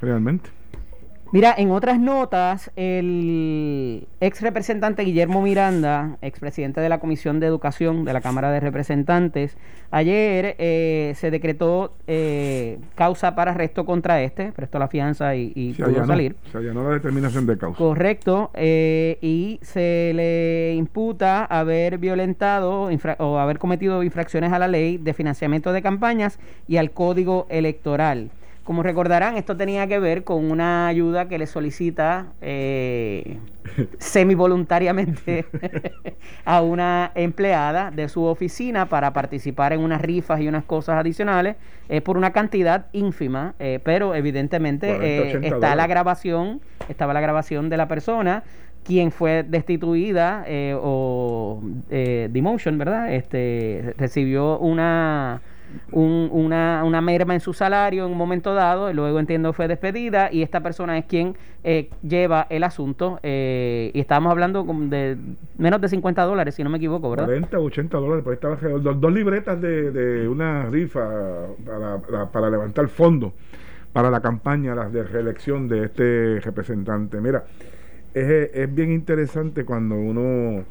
realmente. 0.02 0.50
Mira, 1.33 1.55
en 1.57 1.71
otras 1.71 1.97
notas, 1.97 2.71
el 2.75 4.05
ex 4.19 4.41
representante 4.41 5.03
Guillermo 5.03 5.41
Miranda, 5.41 6.17
expresidente 6.21 6.81
de 6.81 6.89
la 6.89 6.99
Comisión 6.99 7.39
de 7.39 7.47
Educación 7.47 8.03
de 8.03 8.11
la 8.11 8.19
Cámara 8.19 8.51
de 8.51 8.59
Representantes, 8.59 9.55
ayer 9.91 10.57
eh, 10.59 11.13
se 11.15 11.31
decretó 11.31 11.93
eh, 12.05 12.79
causa 12.95 13.33
para 13.33 13.51
arresto 13.51 13.85
contra 13.85 14.21
este, 14.21 14.51
prestó 14.51 14.77
la 14.77 14.89
fianza 14.89 15.33
y, 15.37 15.73
pudo 15.73 16.05
salir. 16.05 16.35
Se 16.51 16.57
allanó 16.57 16.83
la 16.83 16.95
determinación 16.95 17.45
de 17.45 17.57
causa. 17.57 17.77
Correcto, 17.77 18.51
eh, 18.53 19.17
y 19.21 19.57
se 19.61 20.11
le 20.13 20.73
imputa 20.73 21.45
haber 21.45 21.97
violentado 21.97 22.89
o 23.19 23.39
haber 23.39 23.57
cometido 23.57 24.03
infracciones 24.03 24.51
a 24.51 24.59
la 24.59 24.67
ley 24.67 24.97
de 24.97 25.13
financiamiento 25.13 25.71
de 25.71 25.81
campañas 25.81 26.39
y 26.67 26.75
al 26.75 26.91
código 26.91 27.47
electoral. 27.49 28.31
Como 28.71 28.84
recordarán, 28.84 29.36
esto 29.36 29.57
tenía 29.57 29.86
que 29.86 29.99
ver 29.99 30.23
con 30.23 30.49
una 30.49 30.88
ayuda 30.88 31.27
que 31.27 31.38
le 31.38 31.45
solicita 31.45 32.27
eh, 32.39 33.38
semi 33.99 34.34
voluntariamente 34.34 35.45
a 36.45 36.62
una 36.62 37.12
empleada 37.15 37.91
de 37.91 38.07
su 38.07 38.23
oficina 38.23 38.88
para 38.88 39.12
participar 39.12 39.73
en 39.73 39.81
unas 39.81 40.01
rifas 40.01 40.39
y 40.39 40.47
unas 40.47 40.63
cosas 40.63 40.95
adicionales 40.95 41.57
eh, 41.89 41.99
por 41.99 42.15
una 42.15 42.31
cantidad 42.31 42.86
ínfima, 42.93 43.55
eh, 43.60 43.81
pero 43.84 44.15
evidentemente 44.15 44.88
eh, 45.01 45.41
está 45.43 45.75
la 45.75 45.86
grabación, 45.86 46.62
estaba 46.88 47.13
la 47.13 47.19
grabación 47.19 47.67
de 47.67 47.75
la 47.75 47.89
persona 47.89 48.45
quien 48.86 49.12
fue 49.12 49.43
destituida 49.43 50.45
o 50.81 51.62
demotion, 51.89 52.77
¿verdad? 52.77 53.13
Este 53.13 53.93
recibió 53.97 54.57
una 54.60 55.41
una, 55.91 56.84
una, 56.84 57.01
merma 57.01 57.34
en 57.34 57.39
su 57.39 57.53
salario 57.53 58.05
en 58.05 58.12
un 58.12 58.17
momento 58.17 58.53
dado, 58.53 58.89
y 58.89 58.93
luego 58.93 59.19
entiendo 59.19 59.53
fue 59.53 59.67
despedida 59.67 60.29
y 60.31 60.41
esta 60.41 60.62
persona 60.62 60.97
es 60.97 61.05
quien 61.05 61.36
eh, 61.63 61.89
lleva 62.01 62.47
el 62.49 62.63
asunto 62.63 63.19
y 63.23 63.99
estábamos 63.99 64.31
hablando 64.31 64.63
de 64.63 65.17
menos 65.57 65.81
de 65.81 65.89
50 65.89 66.23
dólares, 66.23 66.55
si 66.55 66.63
no 66.63 66.69
me 66.69 66.77
equivoco, 66.77 67.10
¿verdad? 67.10 67.25
40 67.25 67.60
o 67.60 67.63
80 67.63 67.97
dólares, 67.97 68.23
por 68.23 68.34
estaba 68.34 68.55
dos, 68.55 68.99
dos 68.99 69.13
libretas 69.13 69.62
de, 69.62 69.91
de, 69.91 70.27
una 70.27 70.65
rifa 70.65 71.07
para, 71.65 72.31
para, 72.31 72.49
levantar 72.49 72.88
fondos 72.88 73.34
para 73.93 74.10
la 74.10 74.21
campaña 74.21 74.73
de 74.89 75.03
reelección 75.03 75.67
de 75.67 75.86
este 75.86 76.39
representante. 76.39 77.19
Mira, 77.19 77.43
es, 78.13 78.49
es 78.53 78.73
bien 78.73 78.91
interesante 78.91 79.65
cuando 79.65 79.95
uno 79.95 80.63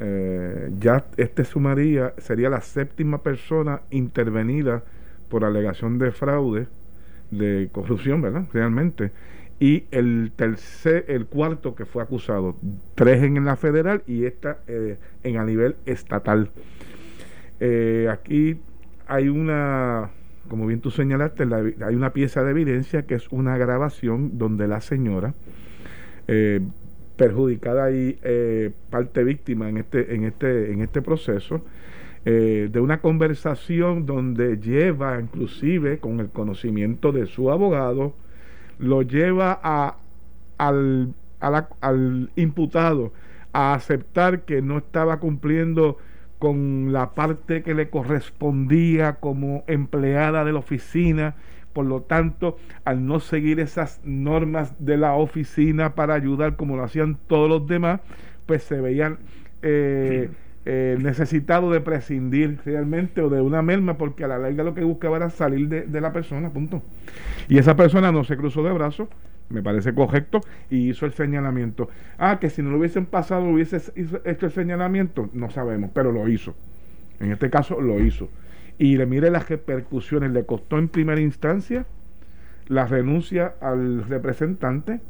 eh, 0.00 0.70
ya 0.78 1.06
este 1.16 1.44
sumaría 1.44 2.14
sería 2.18 2.48
la 2.48 2.60
séptima 2.60 3.22
persona 3.22 3.82
intervenida 3.90 4.84
por 5.28 5.44
alegación 5.44 5.98
de 5.98 6.12
fraude, 6.12 6.68
de 7.32 7.68
corrupción, 7.72 8.22
¿verdad? 8.22 8.44
Realmente. 8.52 9.10
Y 9.58 9.84
el 9.90 10.32
tercer, 10.36 11.04
el 11.08 11.26
cuarto 11.26 11.74
que 11.74 11.84
fue 11.84 12.02
acusado, 12.02 12.56
tres 12.94 13.24
en 13.24 13.44
la 13.44 13.56
federal 13.56 14.04
y 14.06 14.24
esta 14.24 14.58
eh, 14.68 14.98
en 15.24 15.36
a 15.36 15.44
nivel 15.44 15.74
estatal. 15.84 16.50
Eh, 17.58 18.08
aquí 18.08 18.60
hay 19.08 19.28
una, 19.28 20.10
como 20.48 20.64
bien 20.68 20.80
tú 20.80 20.92
señalaste, 20.92 21.42
hay 21.42 21.94
una 21.96 22.12
pieza 22.12 22.44
de 22.44 22.52
evidencia 22.52 23.02
que 23.02 23.16
es 23.16 23.26
una 23.32 23.58
grabación 23.58 24.38
donde 24.38 24.68
la 24.68 24.80
señora 24.80 25.34
perjudicada 27.18 27.90
y 27.90 28.18
eh, 28.22 28.70
parte 28.88 29.24
víctima 29.24 29.68
en 29.68 29.76
este, 29.76 30.14
en 30.14 30.24
este, 30.24 30.72
en 30.72 30.80
este 30.80 31.02
proceso, 31.02 31.60
eh, 32.24 32.68
de 32.72 32.80
una 32.80 33.00
conversación 33.00 34.06
donde 34.06 34.56
lleva, 34.56 35.20
inclusive 35.20 35.98
con 35.98 36.20
el 36.20 36.30
conocimiento 36.30 37.12
de 37.12 37.26
su 37.26 37.50
abogado, 37.50 38.14
lo 38.78 39.02
lleva 39.02 39.58
a, 39.62 39.98
al, 40.56 41.12
al 41.40 42.30
imputado 42.36 43.12
a 43.52 43.74
aceptar 43.74 44.42
que 44.42 44.62
no 44.62 44.78
estaba 44.78 45.18
cumpliendo 45.18 45.98
con 46.38 46.92
la 46.92 47.14
parte 47.14 47.62
que 47.64 47.74
le 47.74 47.90
correspondía 47.90 49.14
como 49.14 49.64
empleada 49.66 50.44
de 50.44 50.52
la 50.52 50.60
oficina 50.60 51.34
por 51.72 51.86
lo 51.86 52.02
tanto, 52.02 52.56
al 52.84 53.06
no 53.06 53.20
seguir 53.20 53.60
esas 53.60 54.00
normas 54.04 54.74
de 54.78 54.96
la 54.96 55.14
oficina 55.14 55.94
para 55.94 56.14
ayudar 56.14 56.56
como 56.56 56.76
lo 56.76 56.84
hacían 56.84 57.18
todos 57.26 57.48
los 57.48 57.66
demás, 57.66 58.00
pues 58.46 58.62
se 58.62 58.80
veían 58.80 59.18
eh, 59.62 60.30
eh, 60.64 60.96
necesitados 61.00 61.72
de 61.72 61.80
prescindir 61.80 62.58
realmente 62.64 63.20
o 63.22 63.28
de 63.28 63.40
una 63.40 63.62
merma, 63.62 63.96
porque 63.96 64.24
a 64.24 64.28
la 64.28 64.38
larga 64.38 64.64
lo 64.64 64.74
que 64.74 64.84
buscaba 64.84 65.16
era 65.18 65.30
salir 65.30 65.68
de, 65.68 66.00
la 66.00 66.12
persona, 66.12 66.50
punto. 66.50 66.82
Y 67.48 67.58
esa 67.58 67.76
persona 67.76 68.12
no 68.12 68.24
se 68.24 68.36
cruzó 68.36 68.62
de 68.62 68.72
brazos, 68.72 69.08
me 69.48 69.62
parece 69.62 69.94
correcto, 69.94 70.40
y 70.70 70.90
hizo 70.90 71.06
el 71.06 71.12
señalamiento. 71.12 71.88
Ah, 72.18 72.38
que 72.40 72.50
si 72.50 72.62
no 72.62 72.70
lo 72.70 72.78
hubiesen 72.78 73.06
pasado, 73.06 73.44
hubiese 73.44 73.80
hecho 74.24 74.46
el 74.46 74.52
señalamiento, 74.52 75.30
no 75.32 75.50
sabemos, 75.50 75.90
pero 75.94 76.12
lo 76.12 76.28
hizo. 76.28 76.54
En 77.20 77.32
este 77.32 77.50
caso 77.50 77.80
lo 77.80 78.00
hizo 78.00 78.28
y 78.78 78.96
le 78.96 79.06
mire 79.06 79.30
las 79.30 79.48
repercusiones. 79.48 80.30
Le 80.32 80.46
costó 80.46 80.78
en 80.78 80.88
primera 80.88 81.20
instancia 81.20 81.86
la 82.68 82.86
renuncia 82.86 83.54
al 83.60 84.04
representante 84.04 85.00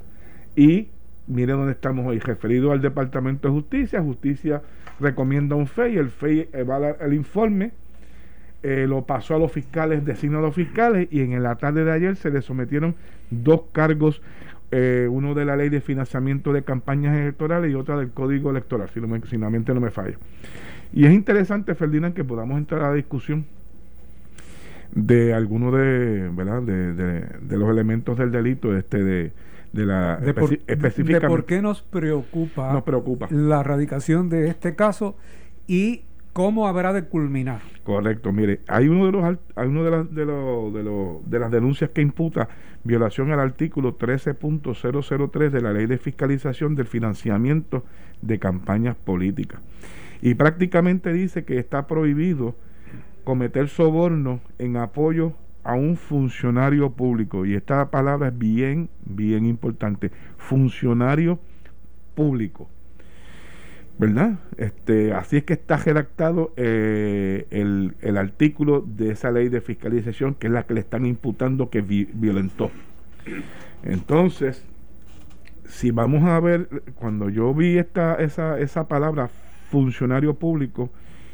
y 0.57 0.89
mire 1.27 1.53
dónde 1.53 1.73
estamos 1.73 2.07
hoy, 2.07 2.19
referido 2.19 2.73
al 2.73 2.81
Departamento 2.81 3.49
de 3.49 3.55
Justicia. 3.55 4.03
Justicia 4.03 4.63
recomienda 4.99 5.57
un 5.57 5.67
FEI, 5.67 5.99
el 5.99 6.11
FEI 6.11 6.49
evalúa 6.53 6.97
el 7.01 7.15
informe, 7.15 7.73
eh, 8.63 8.87
lo 8.89 9.05
pasó 9.05 9.37
a 9.37 9.39
los 9.39 9.53
fiscales, 9.53 10.05
designa 10.05 10.39
a 10.39 10.43
los 10.43 10.55
fiscales 10.55 11.09
y 11.11 11.21
en 11.21 11.43
la 11.43 11.57
tarde 11.57 11.85
de 11.85 11.93
ayer 11.93 12.17
se 12.17 12.31
le 12.31 12.43
sometieron 12.43 12.95
dos 13.31 13.63
cargos, 13.73 14.23
eh, 14.71 15.07
uno 15.11 15.35
de 15.35 15.45
la 15.45 15.57
ley 15.57 15.69
de 15.69 15.81
financiamiento 15.81 16.53
de 16.53 16.63
campañas 16.63 17.17
electorales 17.17 17.71
y 17.71 17.75
otra 17.75 17.99
del 17.99 18.11
código 18.11 18.51
electoral, 18.51 18.89
si, 18.93 19.01
no 19.01 19.09
me, 19.09 19.21
si 19.23 19.37
no 19.37 19.51
me 19.51 19.91
falla. 19.91 20.17
Y 20.93 21.05
es 21.05 21.13
interesante, 21.13 21.75
Ferdinand, 21.75 22.15
que 22.15 22.25
podamos 22.25 22.57
entrar 22.59 22.83
a 22.83 22.89
la 22.89 22.95
discusión 22.95 23.45
de 24.95 25.35
algunos 25.35 25.73
de, 25.73 26.31
¿verdad? 26.33 26.63
De, 26.63 26.93
de, 26.95 27.57
los 27.57 27.71
elementos 27.71 28.19
del 28.19 28.31
delito 28.31 28.77
este 28.77 29.03
de, 29.03 29.33
de 29.73 29.87
la 29.87 30.17
de 30.17 30.35
por, 30.35 30.51
de 30.59 31.21
por 31.21 31.45
qué 31.45 31.63
nos 31.63 31.83
preocupa, 31.83 32.73
nos 32.73 32.83
preocupa 32.83 33.29
la 33.31 33.61
erradicación 33.61 34.29
de 34.29 34.49
este 34.49 34.75
caso 34.75 35.17
y 35.67 36.03
cómo 36.33 36.69
habrá 36.69 36.93
de 36.93 37.05
culminar. 37.05 37.61
Correcto, 37.85 38.33
mire, 38.33 38.61
hay 38.69 38.89
uno 38.89 39.07
de 39.07 39.13
los 39.13 39.39
hay 39.57 39.69
uno 39.69 39.85
de 39.85 39.91
las 39.91 40.15
de, 40.15 40.25
los, 40.25 40.73
de, 40.73 40.83
los, 40.83 41.31
de 41.31 41.39
las 41.39 41.51
denuncias 41.51 41.91
que 41.91 42.01
imputa 42.01 42.49
violación 42.85 43.33
al 43.33 43.41
artículo 43.41 43.99
13.003 43.99 45.51
de 45.51 45.61
la 45.61 45.73
Ley 45.73 45.87
de 45.87 45.99
Fiscalización 45.99 46.75
del 46.75 46.87
Financiamiento 46.87 47.85
de 48.23 48.39
Campañas 48.39 48.97
Políticas. 48.97 49.61
Y 50.23 50.35
prácticamente 50.35 51.13
dice 51.13 51.45
que 51.45 51.59
está 51.59 51.87
prohibido 51.87 52.55
cometer 53.29 53.69
soborno 53.69 54.41
en 54.59 54.79
apoyo 54.79 55.35
a 55.63 55.75
un 55.75 55.99
funcionario 55.99 56.93
público. 56.93 57.45
Y 57.45 57.57
esta 57.57 57.91
palabra 57.91 58.29
es 58.29 58.39
bien, 58.39 58.89
bien 59.05 59.45
importante. 59.45 60.11
Funcionario 60.39 61.39
público. 62.15 62.71
¿Verdad? 63.99 64.39
Este, 64.57 65.13
así 65.13 65.37
es 65.37 65.45
que 65.45 65.53
está 65.53 65.77
redactado 65.77 66.55
eh, 66.57 67.47
el, 67.51 67.97
el, 68.01 68.17
artículo 68.17 68.81
de 68.81 69.11
esa 69.11 69.31
ley 69.31 69.51
de 69.51 69.61
fiscalización, 69.61 70.35
que 70.35 70.47
es 70.47 70.53
la 70.55 70.63
que 70.63 70.73
le 70.73 70.81
están 70.81 71.05
imputando 71.05 71.69
que 71.69 71.83
violentó. 71.83 72.71
Entonces, 73.83 74.65
si 75.67 75.91
vamos 75.91 76.25
a 76.25 76.41
ver, 76.41 76.71
cuando 76.95 77.29
yo 77.29 77.53
vi 77.53 77.77
esta, 77.77 78.15
esa, 78.15 78.59
esa 78.59 78.89
palabra 78.89 79.29
funcionario 79.71 80.33
público, 80.33 80.89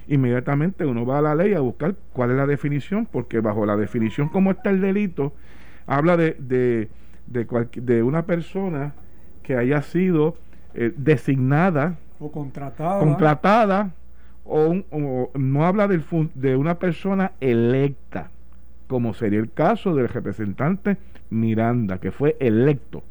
inmediatamente 0.08 0.84
uno 0.84 1.06
va 1.06 1.18
a 1.18 1.22
la 1.22 1.34
ley 1.34 1.54
a 1.54 1.60
buscar 1.60 1.94
cuál 2.12 2.30
es 2.30 2.36
la 2.36 2.46
definición, 2.46 3.06
porque 3.10 3.40
bajo 3.40 3.66
la 3.66 3.76
definición 3.76 4.28
como 4.28 4.50
está 4.50 4.70
el 4.70 4.80
delito, 4.80 5.32
habla 5.86 6.16
de, 6.16 6.36
de, 6.38 6.88
de, 7.26 7.46
de 7.74 8.02
una 8.02 8.26
persona 8.26 8.94
que 9.42 9.56
haya 9.56 9.82
sido 9.82 10.36
eh, 10.74 10.92
designada 10.96 11.96
o 12.18 12.32
contratada. 12.32 13.00
Contratada 13.00 13.90
o, 14.44 15.30
no 15.34 15.64
habla 15.64 15.88
del, 15.88 16.04
de 16.34 16.56
una 16.56 16.78
persona 16.78 17.32
electa, 17.40 18.30
como 18.88 19.14
sería 19.14 19.38
el 19.38 19.50
caso 19.50 19.94
del 19.94 20.08
representante 20.08 20.96
Miranda, 21.30 21.98
que 21.98 22.10
fue 22.10 22.36
electo. 22.40 23.02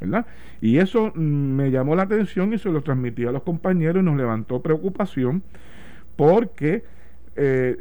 ¿verdad? 0.00 0.26
Y 0.60 0.78
eso 0.78 1.12
mm, 1.14 1.20
me 1.20 1.70
llamó 1.70 1.94
la 1.94 2.02
atención 2.02 2.52
y 2.52 2.58
se 2.58 2.70
lo 2.70 2.82
transmití 2.82 3.24
a 3.26 3.32
los 3.32 3.42
compañeros 3.42 4.02
y 4.02 4.04
nos 4.04 4.16
levantó 4.16 4.60
preocupación 4.62 5.42
porque 6.16 6.84
eh, 7.36 7.76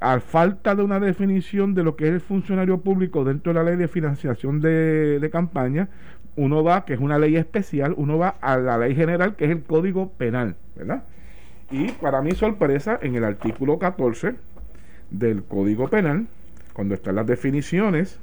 a 0.00 0.20
falta 0.20 0.74
de 0.74 0.82
una 0.82 1.00
definición 1.00 1.74
de 1.74 1.82
lo 1.82 1.96
que 1.96 2.08
es 2.08 2.14
el 2.14 2.20
funcionario 2.20 2.78
público 2.78 3.24
dentro 3.24 3.52
de 3.52 3.58
la 3.58 3.70
ley 3.70 3.76
de 3.76 3.88
financiación 3.88 4.60
de, 4.60 5.28
campaña, 5.32 5.88
uno 6.36 6.64
va, 6.64 6.84
que 6.84 6.94
es 6.94 7.00
una 7.00 7.18
ley 7.18 7.36
especial, 7.36 7.94
uno 7.96 8.18
va 8.18 8.36
a 8.40 8.56
la 8.56 8.78
ley 8.78 8.94
general, 8.94 9.36
que 9.36 9.44
es 9.44 9.50
el 9.50 9.62
Código 9.62 10.12
Penal, 10.12 10.56
¿verdad? 10.76 11.04
Y 11.70 11.90
para 11.92 12.22
mi 12.22 12.32
sorpresa, 12.32 12.98
en 13.02 13.14
el 13.14 13.24
artículo 13.24 13.78
14 13.78 14.34
del 15.10 15.42
Código 15.44 15.88
Penal, 15.88 16.26
cuando 16.72 16.94
están 16.94 17.16
las 17.16 17.26
definiciones, 17.26 18.18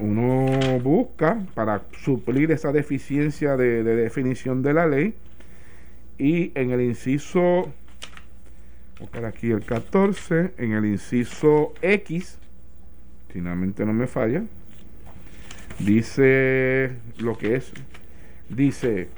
uno 0.00 0.78
busca 0.80 1.38
para 1.54 1.82
suplir 1.92 2.50
esa 2.50 2.72
deficiencia 2.72 3.56
de, 3.56 3.82
definición 3.82 4.62
de 4.62 4.74
la 4.74 4.86
ley 4.86 5.14
y 6.18 6.52
en 6.54 6.70
el 6.70 6.80
inciso, 6.80 7.72
buscar 9.00 9.24
aquí 9.24 9.50
el 9.50 9.64
14, 9.64 10.52
en 10.58 10.72
el 10.72 10.84
inciso 10.86 11.72
X, 11.82 12.38
finalmente 13.28 13.84
no 13.84 13.92
me 13.92 14.06
falla, 14.06 14.44
Dice 15.80 16.90
lo 17.18 17.38
que 17.38 17.56
es. 17.56 17.72
Dice, 18.50 19.08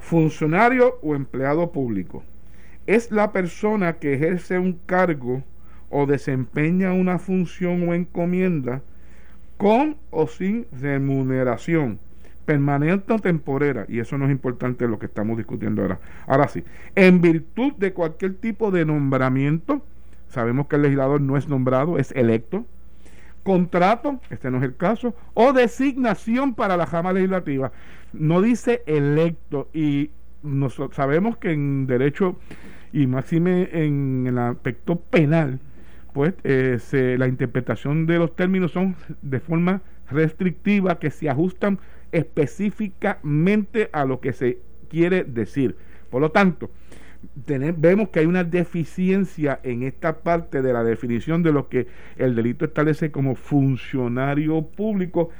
funcionario 0.00 0.98
o 1.00 1.14
empleado 1.14 1.70
público. 1.70 2.24
Es 2.86 3.12
la 3.12 3.32
persona 3.32 3.98
que 3.98 4.14
ejerce 4.14 4.58
un 4.58 4.80
cargo 4.86 5.44
o 5.90 6.06
desempeña 6.06 6.92
una 6.92 7.20
función 7.20 7.88
o 7.88 7.94
encomienda 7.94 8.82
con 9.56 9.96
o 10.10 10.26
sin 10.26 10.66
remuneración, 10.72 12.00
permanente 12.48 13.12
o 13.12 13.18
temporera, 13.18 13.84
y 13.90 13.98
eso 13.98 14.16
no 14.16 14.24
es 14.24 14.30
importante 14.30 14.88
lo 14.88 14.98
que 14.98 15.04
estamos 15.04 15.36
discutiendo 15.36 15.82
ahora. 15.82 16.00
Ahora 16.26 16.48
sí, 16.48 16.64
en 16.94 17.20
virtud 17.20 17.74
de 17.74 17.92
cualquier 17.92 18.36
tipo 18.36 18.70
de 18.70 18.86
nombramiento, 18.86 19.84
sabemos 20.28 20.66
que 20.66 20.76
el 20.76 20.82
legislador 20.82 21.20
no 21.20 21.36
es 21.36 21.46
nombrado, 21.46 21.98
es 21.98 22.10
electo, 22.12 22.64
contrato, 23.42 24.18
este 24.30 24.50
no 24.50 24.56
es 24.56 24.62
el 24.62 24.76
caso, 24.76 25.14
o 25.34 25.52
designación 25.52 26.54
para 26.54 26.78
la 26.78 26.86
Jama 26.86 27.12
Legislativa. 27.12 27.70
No 28.14 28.40
dice 28.40 28.82
electo 28.86 29.68
y 29.74 30.10
nosotros 30.42 30.96
sabemos 30.96 31.36
que 31.36 31.52
en 31.52 31.86
derecho 31.86 32.38
y 32.94 33.06
máxime 33.06 33.68
en 33.72 34.24
el 34.26 34.38
aspecto 34.38 34.96
penal, 34.96 35.60
pues 36.14 36.32
eh, 36.44 36.78
la 37.18 37.28
interpretación 37.28 38.06
de 38.06 38.16
los 38.16 38.34
términos 38.34 38.72
son 38.72 38.96
de 39.20 39.38
forma 39.38 39.82
restrictiva 40.10 40.98
que 40.98 41.10
se 41.10 41.28
ajustan 41.28 41.78
específicamente 42.12 43.90
a 43.92 44.04
lo 44.04 44.20
que 44.20 44.32
se 44.32 44.58
quiere 44.88 45.24
decir. 45.24 45.76
Por 46.10 46.20
lo 46.20 46.30
tanto, 46.30 46.70
vemos 47.76 48.08
que 48.10 48.20
hay 48.20 48.26
una 48.26 48.44
deficiencia 48.44 49.60
en 49.62 49.82
esta 49.82 50.18
parte 50.18 50.62
de 50.62 50.72
la 50.72 50.84
definición 50.84 51.42
de 51.42 51.52
lo 51.52 51.68
que 51.68 51.86
el 52.16 52.34
delito 52.34 52.64
establece 52.64 53.10
como 53.10 53.34
funcionario 53.34 54.62
público, 54.62 55.30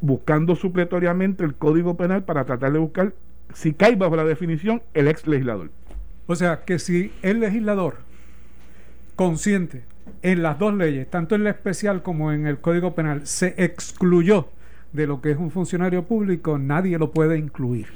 buscando 0.00 0.56
supletoriamente 0.56 1.44
el 1.44 1.54
Código 1.54 1.96
Penal 1.96 2.24
para 2.24 2.44
tratar 2.44 2.72
de 2.72 2.78
buscar 2.78 3.12
si 3.52 3.74
cae 3.74 3.96
bajo 3.96 4.16
la 4.16 4.24
definición 4.24 4.82
el 4.94 5.08
ex 5.08 5.26
legislador. 5.26 5.70
O 6.26 6.36
sea, 6.36 6.64
que 6.64 6.78
si 6.78 7.12
el 7.22 7.40
legislador 7.40 7.96
consciente 9.16 9.82
en 10.22 10.42
las 10.42 10.58
dos 10.58 10.74
leyes, 10.74 11.10
tanto 11.10 11.34
en 11.34 11.44
la 11.44 11.50
especial 11.50 12.02
como 12.02 12.32
en 12.32 12.46
el 12.46 12.58
Código 12.58 12.94
Penal, 12.94 13.26
se 13.26 13.54
excluyó 13.58 14.48
de 14.92 15.06
lo 15.06 15.20
que 15.20 15.30
es 15.30 15.38
un 15.38 15.50
funcionario 15.50 16.04
público, 16.04 16.58
nadie 16.58 16.98
lo 16.98 17.10
puede 17.10 17.38
incluir 17.38 17.86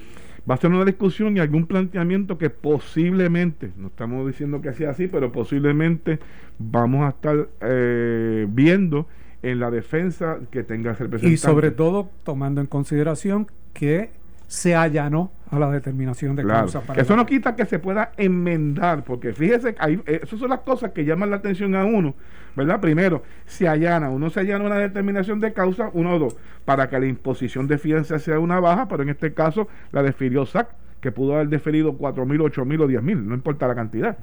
va 0.48 0.54
a 0.56 0.58
ser 0.58 0.70
una 0.70 0.84
discusión 0.84 1.36
y 1.36 1.40
algún 1.40 1.66
planteamiento 1.66 2.38
que 2.38 2.50
posiblemente, 2.50 3.72
no 3.76 3.88
estamos 3.88 4.26
diciendo 4.26 4.60
que 4.60 4.72
sea 4.72 4.90
así, 4.90 5.06
pero 5.06 5.32
posiblemente 5.32 6.18
vamos 6.58 7.04
a 7.04 7.10
estar 7.10 7.48
eh, 7.60 8.46
viendo 8.48 9.06
en 9.42 9.58
la 9.58 9.70
defensa 9.70 10.38
que 10.50 10.62
tenga 10.62 10.90
el 10.90 10.96
representante. 10.96 11.34
Y 11.34 11.36
sobre 11.36 11.70
todo 11.70 12.10
tomando 12.24 12.60
en 12.60 12.66
consideración 12.66 13.46
que 13.72 14.10
se 14.46 14.74
allanó 14.74 15.32
a 15.50 15.58
la 15.58 15.70
determinación 15.70 16.36
de 16.36 16.44
causa. 16.44 16.80
Para 16.80 17.00
eso 17.00 17.16
no 17.16 17.24
quita 17.24 17.56
que 17.56 17.64
se 17.64 17.78
pueda 17.78 18.12
enmendar, 18.16 19.04
porque 19.04 19.32
fíjese, 19.32 19.74
hay, 19.78 20.00
eh, 20.06 20.20
esas 20.22 20.38
son 20.38 20.50
las 20.50 20.60
cosas 20.60 20.92
que 20.92 21.04
llaman 21.04 21.30
la 21.30 21.36
atención 21.36 21.74
a 21.74 21.84
uno, 21.84 22.14
¿verdad? 22.56 22.80
Primero, 22.80 23.22
se 23.46 23.68
allana, 23.68 24.10
uno 24.10 24.30
se 24.30 24.40
allana 24.40 24.64
una 24.64 24.78
determinación 24.78 25.40
de 25.40 25.52
causa, 25.52 25.90
uno 25.92 26.14
o 26.14 26.18
dos, 26.18 26.36
para 26.64 26.88
que 26.88 26.98
la 26.98 27.06
imposición 27.06 27.66
de 27.66 27.78
fianza 27.78 28.18
sea 28.18 28.38
una 28.38 28.60
baja, 28.60 28.88
pero 28.88 29.02
en 29.02 29.08
este 29.08 29.34
caso 29.34 29.68
la 29.92 30.02
defirió 30.02 30.46
SAC, 30.46 30.68
que 31.00 31.12
pudo 31.12 31.34
haber 31.34 31.48
deferido 31.48 31.96
cuatro 31.96 32.24
mil, 32.24 32.40
ocho 32.40 32.64
mil 32.64 32.80
o 32.80 32.86
diez 32.86 33.02
mil, 33.02 33.26
no 33.28 33.34
importa 33.34 33.68
la 33.68 33.74
cantidad. 33.74 34.16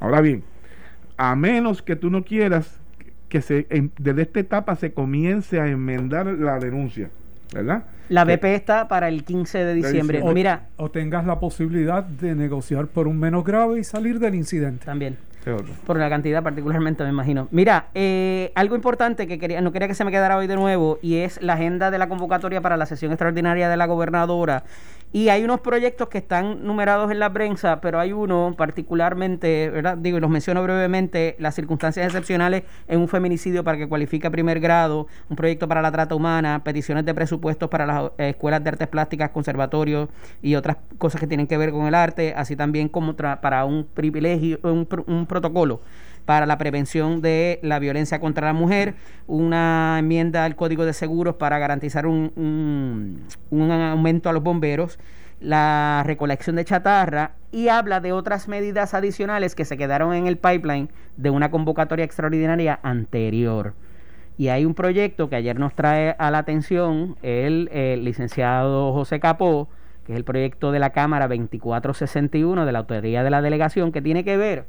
Ahora 0.00 0.20
bien, 0.20 0.44
a 1.16 1.36
menos 1.36 1.82
que 1.82 1.96
tú 1.96 2.10
no 2.10 2.24
quieras 2.24 2.80
que 3.28 3.40
se 3.40 3.66
desde 3.98 4.22
esta 4.22 4.40
etapa 4.40 4.76
se 4.76 4.92
comience 4.92 5.58
a 5.58 5.66
enmendar 5.66 6.26
la 6.26 6.58
denuncia 6.58 7.08
¿verdad? 7.52 7.84
La 8.08 8.24
BP 8.24 8.44
está 8.44 8.88
para 8.88 9.08
el 9.08 9.24
15 9.24 9.58
de 9.58 9.74
diciembre. 9.74 10.20
O, 10.22 10.32
Mira, 10.32 10.68
o 10.76 10.90
tengas 10.90 11.26
la 11.26 11.38
posibilidad 11.38 12.02
de 12.02 12.34
negociar 12.34 12.86
por 12.88 13.08
un 13.08 13.18
menos 13.18 13.44
grave 13.44 13.80
y 13.80 13.84
salir 13.84 14.18
del 14.18 14.34
incidente. 14.34 14.84
También. 14.84 15.16
Por 15.86 15.98
la 15.98 16.08
cantidad 16.08 16.42
particularmente, 16.42 17.02
me 17.04 17.10
imagino. 17.10 17.48
Mira, 17.50 17.86
eh, 17.94 18.52
algo 18.54 18.76
importante 18.76 19.26
que 19.26 19.38
quería, 19.38 19.60
no 19.60 19.72
quería 19.72 19.88
que 19.88 19.94
se 19.94 20.04
me 20.04 20.10
quedara 20.10 20.36
hoy 20.36 20.46
de 20.46 20.56
nuevo, 20.56 20.98
y 21.02 21.16
es 21.16 21.40
la 21.42 21.54
agenda 21.54 21.90
de 21.90 21.98
la 21.98 22.08
convocatoria 22.08 22.60
para 22.60 22.76
la 22.76 22.86
sesión 22.86 23.12
extraordinaria 23.12 23.68
de 23.68 23.76
la 23.76 23.86
gobernadora 23.86 24.64
y 25.12 25.28
hay 25.28 25.44
unos 25.44 25.60
proyectos 25.60 26.08
que 26.08 26.18
están 26.18 26.64
numerados 26.64 27.10
en 27.10 27.18
la 27.18 27.32
prensa, 27.32 27.80
pero 27.82 28.00
hay 28.00 28.12
uno 28.12 28.54
particularmente, 28.56 29.68
¿verdad? 29.68 29.98
Digo, 29.98 30.18
los 30.18 30.30
menciono 30.30 30.62
brevemente, 30.62 31.36
las 31.38 31.54
circunstancias 31.54 32.06
excepcionales 32.06 32.62
en 32.88 33.00
un 33.00 33.08
feminicidio 33.08 33.62
para 33.62 33.76
que 33.76 33.86
cualifique 33.86 34.26
a 34.26 34.30
primer 34.30 34.58
grado, 34.58 35.06
un 35.28 35.36
proyecto 35.36 35.68
para 35.68 35.82
la 35.82 35.92
trata 35.92 36.14
humana, 36.14 36.62
peticiones 36.64 37.04
de 37.04 37.12
presupuestos 37.12 37.68
para 37.68 37.84
las 37.84 38.10
eh, 38.16 38.30
escuelas 38.30 38.64
de 38.64 38.70
artes 38.70 38.88
plásticas, 38.88 39.30
conservatorios 39.30 40.08
y 40.40 40.54
otras 40.54 40.78
cosas 40.96 41.20
que 41.20 41.26
tienen 41.26 41.46
que 41.46 41.58
ver 41.58 41.72
con 41.72 41.86
el 41.86 41.94
arte, 41.94 42.32
así 42.34 42.56
también 42.56 42.88
como 42.88 43.14
para 43.14 43.64
un 43.66 43.84
privilegio, 43.84 44.58
un 44.62 45.26
protocolo 45.28 45.80
para 46.24 46.46
la 46.46 46.58
prevención 46.58 47.20
de 47.20 47.58
la 47.62 47.78
violencia 47.78 48.20
contra 48.20 48.46
la 48.46 48.52
mujer, 48.52 48.94
una 49.26 49.96
enmienda 49.98 50.44
al 50.44 50.56
Código 50.56 50.84
de 50.84 50.92
Seguros 50.92 51.36
para 51.36 51.58
garantizar 51.58 52.06
un, 52.06 52.32
un, 53.50 53.70
aumento 53.70 54.30
a 54.30 54.32
los 54.32 54.42
bomberos, 54.42 54.98
la 55.40 56.02
recolección 56.06 56.56
de 56.56 56.64
chatarra 56.64 57.32
y 57.50 57.68
habla 57.68 58.00
de 58.00 58.12
otras 58.12 58.46
medidas 58.48 58.94
adicionales 58.94 59.54
que 59.54 59.64
se 59.64 59.76
quedaron 59.76 60.14
en 60.14 60.26
el 60.26 60.36
pipeline 60.38 60.88
de 61.16 61.30
una 61.30 61.50
convocatoria 61.50 62.04
extraordinaria 62.04 62.78
anterior. 62.82 63.74
Y 64.38 64.48
hay 64.48 64.64
un 64.64 64.74
proyecto 64.74 65.28
que 65.28 65.36
ayer 65.36 65.58
nos 65.58 65.74
trae 65.74 66.14
a 66.18 66.30
la 66.30 66.38
atención 66.38 67.16
el, 67.22 67.68
el 67.72 68.04
licenciado 68.04 68.92
José 68.92 69.20
Capó, 69.20 69.68
que 70.04 70.12
es 70.12 70.16
el 70.16 70.24
proyecto 70.24 70.72
de 70.72 70.78
la 70.78 70.90
Cámara 70.90 71.28
2461 71.28 72.64
de 72.64 72.72
la 72.72 72.78
Autoridad 72.80 73.24
de 73.24 73.30
la 73.30 73.42
Delegación, 73.42 73.92
que 73.92 74.00
tiene 74.00 74.24
que 74.24 74.36
ver 74.36 74.66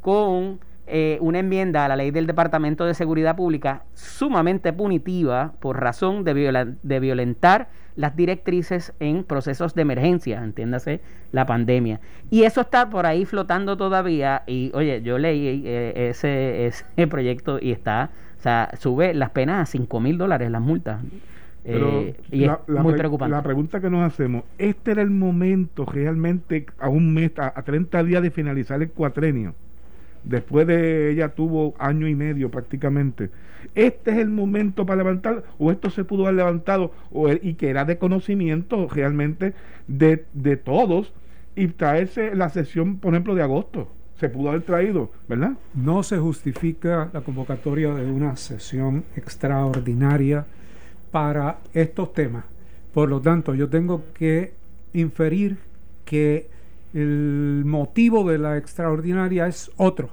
con 0.00 0.60
eh, 0.90 1.18
una 1.20 1.38
enmienda 1.40 1.84
a 1.84 1.88
la 1.88 1.96
ley 1.96 2.10
del 2.10 2.26
Departamento 2.26 2.84
de 2.84 2.94
Seguridad 2.94 3.36
Pública 3.36 3.84
sumamente 3.94 4.72
punitiva 4.72 5.52
por 5.60 5.80
razón 5.80 6.24
de, 6.24 6.76
de 6.82 7.00
violentar 7.00 7.68
las 7.96 8.14
directrices 8.14 8.92
en 9.00 9.24
procesos 9.24 9.74
de 9.74 9.82
emergencia, 9.82 10.42
entiéndase, 10.42 11.00
la 11.32 11.46
pandemia. 11.46 12.00
Y 12.30 12.44
eso 12.44 12.60
está 12.60 12.88
por 12.90 13.06
ahí 13.06 13.24
flotando 13.24 13.76
todavía. 13.76 14.44
Y 14.46 14.70
oye, 14.74 15.02
yo 15.02 15.18
leí 15.18 15.62
eh, 15.66 16.08
ese, 16.10 16.66
ese 16.66 16.84
proyecto 17.08 17.58
y 17.60 17.72
está, 17.72 18.10
o 18.38 18.42
sea, 18.42 18.70
sube 18.78 19.14
las 19.14 19.30
penas 19.30 19.68
a 19.68 19.70
5 19.70 20.00
mil 20.00 20.16
dólares 20.16 20.50
las 20.50 20.62
multas. 20.62 21.00
Eh, 21.64 22.14
y 22.30 22.44
es 22.44 22.50
muy 22.68 22.94
preocupante. 22.94 23.36
La 23.36 23.42
pregunta 23.42 23.80
que 23.80 23.90
nos 23.90 24.02
hacemos, 24.02 24.44
¿este 24.56 24.92
era 24.92 25.02
el 25.02 25.10
momento 25.10 25.84
realmente 25.84 26.66
a 26.78 26.88
un 26.88 27.12
mes, 27.12 27.32
a, 27.36 27.60
30 27.62 28.04
días 28.04 28.22
de 28.22 28.30
finalizar 28.30 28.80
el 28.80 28.90
cuatrenio? 28.90 29.54
Después 30.24 30.66
de 30.66 31.10
ella 31.10 31.30
tuvo 31.30 31.74
año 31.78 32.08
y 32.08 32.14
medio 32.14 32.50
prácticamente. 32.50 33.30
¿Este 33.74 34.12
es 34.12 34.18
el 34.18 34.30
momento 34.30 34.86
para 34.86 34.98
levantar 34.98 35.44
o 35.58 35.70
esto 35.70 35.90
se 35.90 36.04
pudo 36.04 36.24
haber 36.24 36.36
levantado 36.36 36.92
o, 37.10 37.28
y 37.30 37.54
que 37.54 37.70
era 37.70 37.84
de 37.84 37.98
conocimiento 37.98 38.88
realmente 38.88 39.54
de, 39.86 40.24
de 40.32 40.56
todos 40.56 41.12
y 41.56 41.68
traerse 41.68 42.34
la 42.34 42.48
sesión, 42.50 42.98
por 42.98 43.14
ejemplo, 43.14 43.34
de 43.34 43.42
agosto? 43.42 43.88
se 44.18 44.28
pudo 44.28 44.48
haber 44.48 44.62
traído, 44.62 45.12
¿verdad? 45.28 45.52
No 45.74 46.02
se 46.02 46.18
justifica 46.18 47.08
la 47.12 47.20
convocatoria 47.20 47.94
de 47.94 48.10
una 48.10 48.34
sesión 48.36 49.04
extraordinaria 49.14 50.44
para 51.12 51.58
estos 51.72 52.12
temas. 52.12 52.44
Por 52.92 53.08
lo 53.08 53.20
tanto, 53.20 53.54
yo 53.54 53.68
tengo 53.68 54.02
que 54.14 54.54
inferir 54.92 55.58
que 56.04 56.50
el 56.94 57.62
motivo 57.64 58.28
de 58.28 58.38
la 58.38 58.56
extraordinaria 58.56 59.46
es 59.46 59.70
otro, 59.76 60.10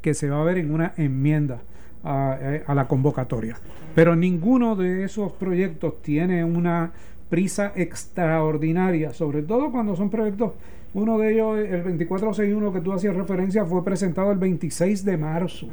que 0.00 0.14
se 0.14 0.30
va 0.30 0.40
a 0.40 0.44
ver 0.44 0.58
en 0.58 0.72
una 0.72 0.94
enmienda 0.96 1.62
a, 2.02 2.74
la 2.74 2.88
convocatoria. 2.88 3.56
Pero 3.94 4.16
ninguno 4.16 4.76
de 4.76 5.04
esos 5.04 5.32
proyectos 5.32 6.02
tiene 6.02 6.44
una 6.44 6.92
prisa 7.30 7.72
extraordinaria, 7.74 9.12
sobre 9.12 9.42
todo 9.42 9.70
cuando 9.70 9.96
son 9.96 10.10
proyectos 10.10 10.52
uno 10.94 11.18
de 11.18 11.32
ellos, 11.32 11.58
el 11.58 11.82
2461 11.82 12.72
que 12.72 12.80
tú 12.80 12.92
hacías 12.92 13.16
referencia, 13.16 13.64
fue 13.64 13.84
presentado 13.84 14.30
el 14.30 14.38
26 14.38 15.04
de 15.04 15.16
marzo. 15.16 15.66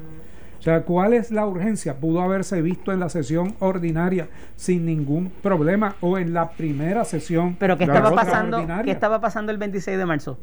O 0.61 0.63
sea, 0.63 0.83
¿cuál 0.83 1.13
es 1.13 1.31
la 1.31 1.47
urgencia? 1.47 1.95
Pudo 1.95 2.21
haberse 2.21 2.61
visto 2.61 2.91
en 2.91 2.99
la 2.99 3.09
sesión 3.09 3.55
ordinaria 3.57 4.27
sin 4.55 4.85
ningún 4.85 5.31
problema 5.41 5.95
o 6.01 6.19
en 6.19 6.35
la 6.35 6.51
primera 6.51 7.03
sesión. 7.03 7.55
Pero 7.57 7.79
¿qué 7.79 7.85
estaba 7.85 8.11
pasando? 8.11 8.63
¿Qué 8.85 8.91
estaba 8.91 9.19
pasando 9.19 9.51
el 9.51 9.57
26 9.57 9.97
de 9.97 10.05
marzo? 10.05 10.37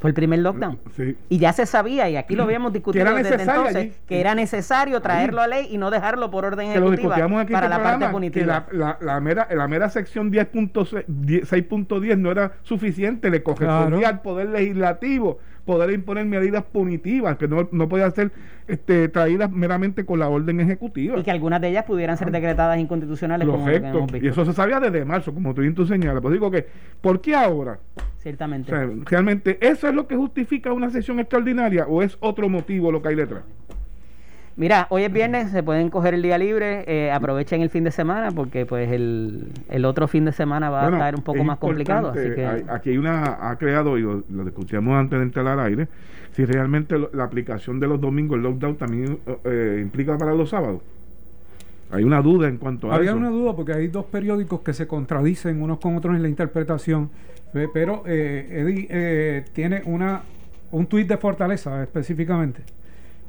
Fue 0.00 0.10
el 0.10 0.14
primer 0.14 0.40
lockdown. 0.40 0.80
Y 1.28 1.38
ya 1.38 1.52
se 1.52 1.66
sabía, 1.66 2.10
y 2.10 2.16
aquí 2.16 2.34
lo 2.34 2.42
habíamos 2.42 2.72
discutido 2.78 3.14
desde 3.14 3.36
entonces, 3.36 3.94
que 4.08 4.20
era 4.20 4.34
necesario 4.34 5.00
traerlo 5.00 5.40
a 5.40 5.46
ley 5.46 5.68
y 5.70 5.78
no 5.78 5.92
dejarlo 5.92 6.32
por 6.32 6.44
orden 6.44 6.70
ejecutiva 6.70 7.16
para 7.48 7.68
la 7.68 7.80
parte 7.80 8.08
punitiva. 8.08 8.66
la, 8.72 9.20
mera, 9.20 9.46
la 9.54 9.68
mera 9.68 9.88
sección 9.88 10.32
10.6.10 10.32 12.18
no 12.18 12.32
era 12.32 12.54
suficiente, 12.64 13.30
le 13.30 13.44
correspondía 13.44 14.08
al 14.08 14.20
Poder 14.20 14.48
Legislativo 14.48 15.38
poder 15.68 15.90
imponer 15.90 16.24
medidas 16.24 16.64
punitivas 16.64 17.36
que 17.36 17.46
no, 17.46 17.68
no 17.72 17.90
podían 17.90 18.10
ser 18.14 18.32
este, 18.68 19.06
traídas 19.08 19.52
meramente 19.52 20.06
con 20.06 20.18
la 20.18 20.26
orden 20.30 20.60
ejecutiva. 20.60 21.18
Y 21.18 21.22
que 21.22 21.30
algunas 21.30 21.60
de 21.60 21.68
ellas 21.68 21.84
pudieran 21.84 22.16
ser 22.16 22.30
decretadas 22.30 22.78
inconstitucionales. 22.78 23.46
Correcto. 23.46 24.06
y 24.18 24.28
eso 24.28 24.46
se 24.46 24.54
sabía 24.54 24.80
desde 24.80 25.04
marzo, 25.04 25.34
como 25.34 25.52
tú 25.52 25.60
bien 25.60 25.74
tú 25.74 25.84
señalas. 25.84 26.22
Pues 26.22 26.32
digo 26.32 26.50
que, 26.50 26.66
¿por 27.02 27.20
qué 27.20 27.34
ahora? 27.34 27.80
Ciertamente. 28.16 28.72
realmente, 29.04 29.58
¿eso 29.60 29.88
es 29.88 29.94
lo 29.94 30.08
que 30.08 30.16
justifica 30.16 30.72
una 30.72 30.88
sesión 30.88 31.20
extraordinaria 31.20 31.86
o 31.86 32.02
es 32.02 32.16
otro 32.20 32.48
motivo 32.48 32.90
lo 32.90 33.02
que 33.02 33.08
hay 33.08 33.16
detrás? 33.16 33.42
Mira, 34.58 34.88
hoy 34.90 35.04
es 35.04 35.12
viernes, 35.12 35.52
se 35.52 35.62
pueden 35.62 35.88
coger 35.88 36.14
el 36.14 36.22
día 36.22 36.36
libre, 36.36 36.82
eh, 36.88 37.12
aprovechen 37.12 37.62
el 37.62 37.70
fin 37.70 37.84
de 37.84 37.92
semana 37.92 38.32
porque 38.32 38.66
pues 38.66 38.90
el, 38.90 39.52
el 39.68 39.84
otro 39.84 40.08
fin 40.08 40.24
de 40.24 40.32
semana 40.32 40.68
va 40.68 40.84
a 40.84 40.90
estar 40.90 41.14
un 41.14 41.22
poco 41.22 41.44
más 41.44 41.58
complicado. 41.58 42.10
Así 42.10 42.34
que... 42.34 42.44
aquí 42.68 42.90
hay 42.90 42.98
una, 42.98 43.38
ha 43.48 43.56
creado, 43.56 43.96
y 43.96 44.02
lo, 44.02 44.24
discutíamos 44.44 44.96
antes 44.96 45.16
de 45.16 45.24
entrar 45.26 45.46
al 45.46 45.60
aire, 45.60 45.86
si 46.32 46.44
realmente 46.44 46.96
la 47.12 47.22
aplicación 47.22 47.78
de 47.78 47.86
los 47.86 48.00
domingos, 48.00 48.36
el 48.36 48.42
lockdown 48.42 48.76
también 48.76 49.20
eh, 49.44 49.78
implica 49.80 50.18
para 50.18 50.34
los 50.34 50.50
sábados. 50.50 50.82
Hay 51.92 52.02
una 52.02 52.20
duda 52.20 52.48
en 52.48 52.56
cuanto 52.56 52.90
a 52.90 52.96
Había 52.96 53.14
una 53.14 53.30
duda 53.30 53.54
porque 53.54 53.74
hay 53.74 53.86
dos 53.86 54.06
periódicos 54.06 54.62
que 54.62 54.72
se 54.72 54.88
contradicen 54.88 55.62
unos 55.62 55.78
con 55.78 55.94
otros 55.96 56.16
en 56.16 56.22
la 56.22 56.28
interpretación, 56.28 57.10
pero 57.72 58.02
eh, 58.06 58.48
Eddie 58.50 58.88
eh, 58.90 59.44
tiene 59.52 59.82
una 59.84 60.22
un 60.70 60.86
tuit 60.86 61.08
de 61.08 61.16
Fortaleza 61.16 61.82
específicamente 61.82 62.62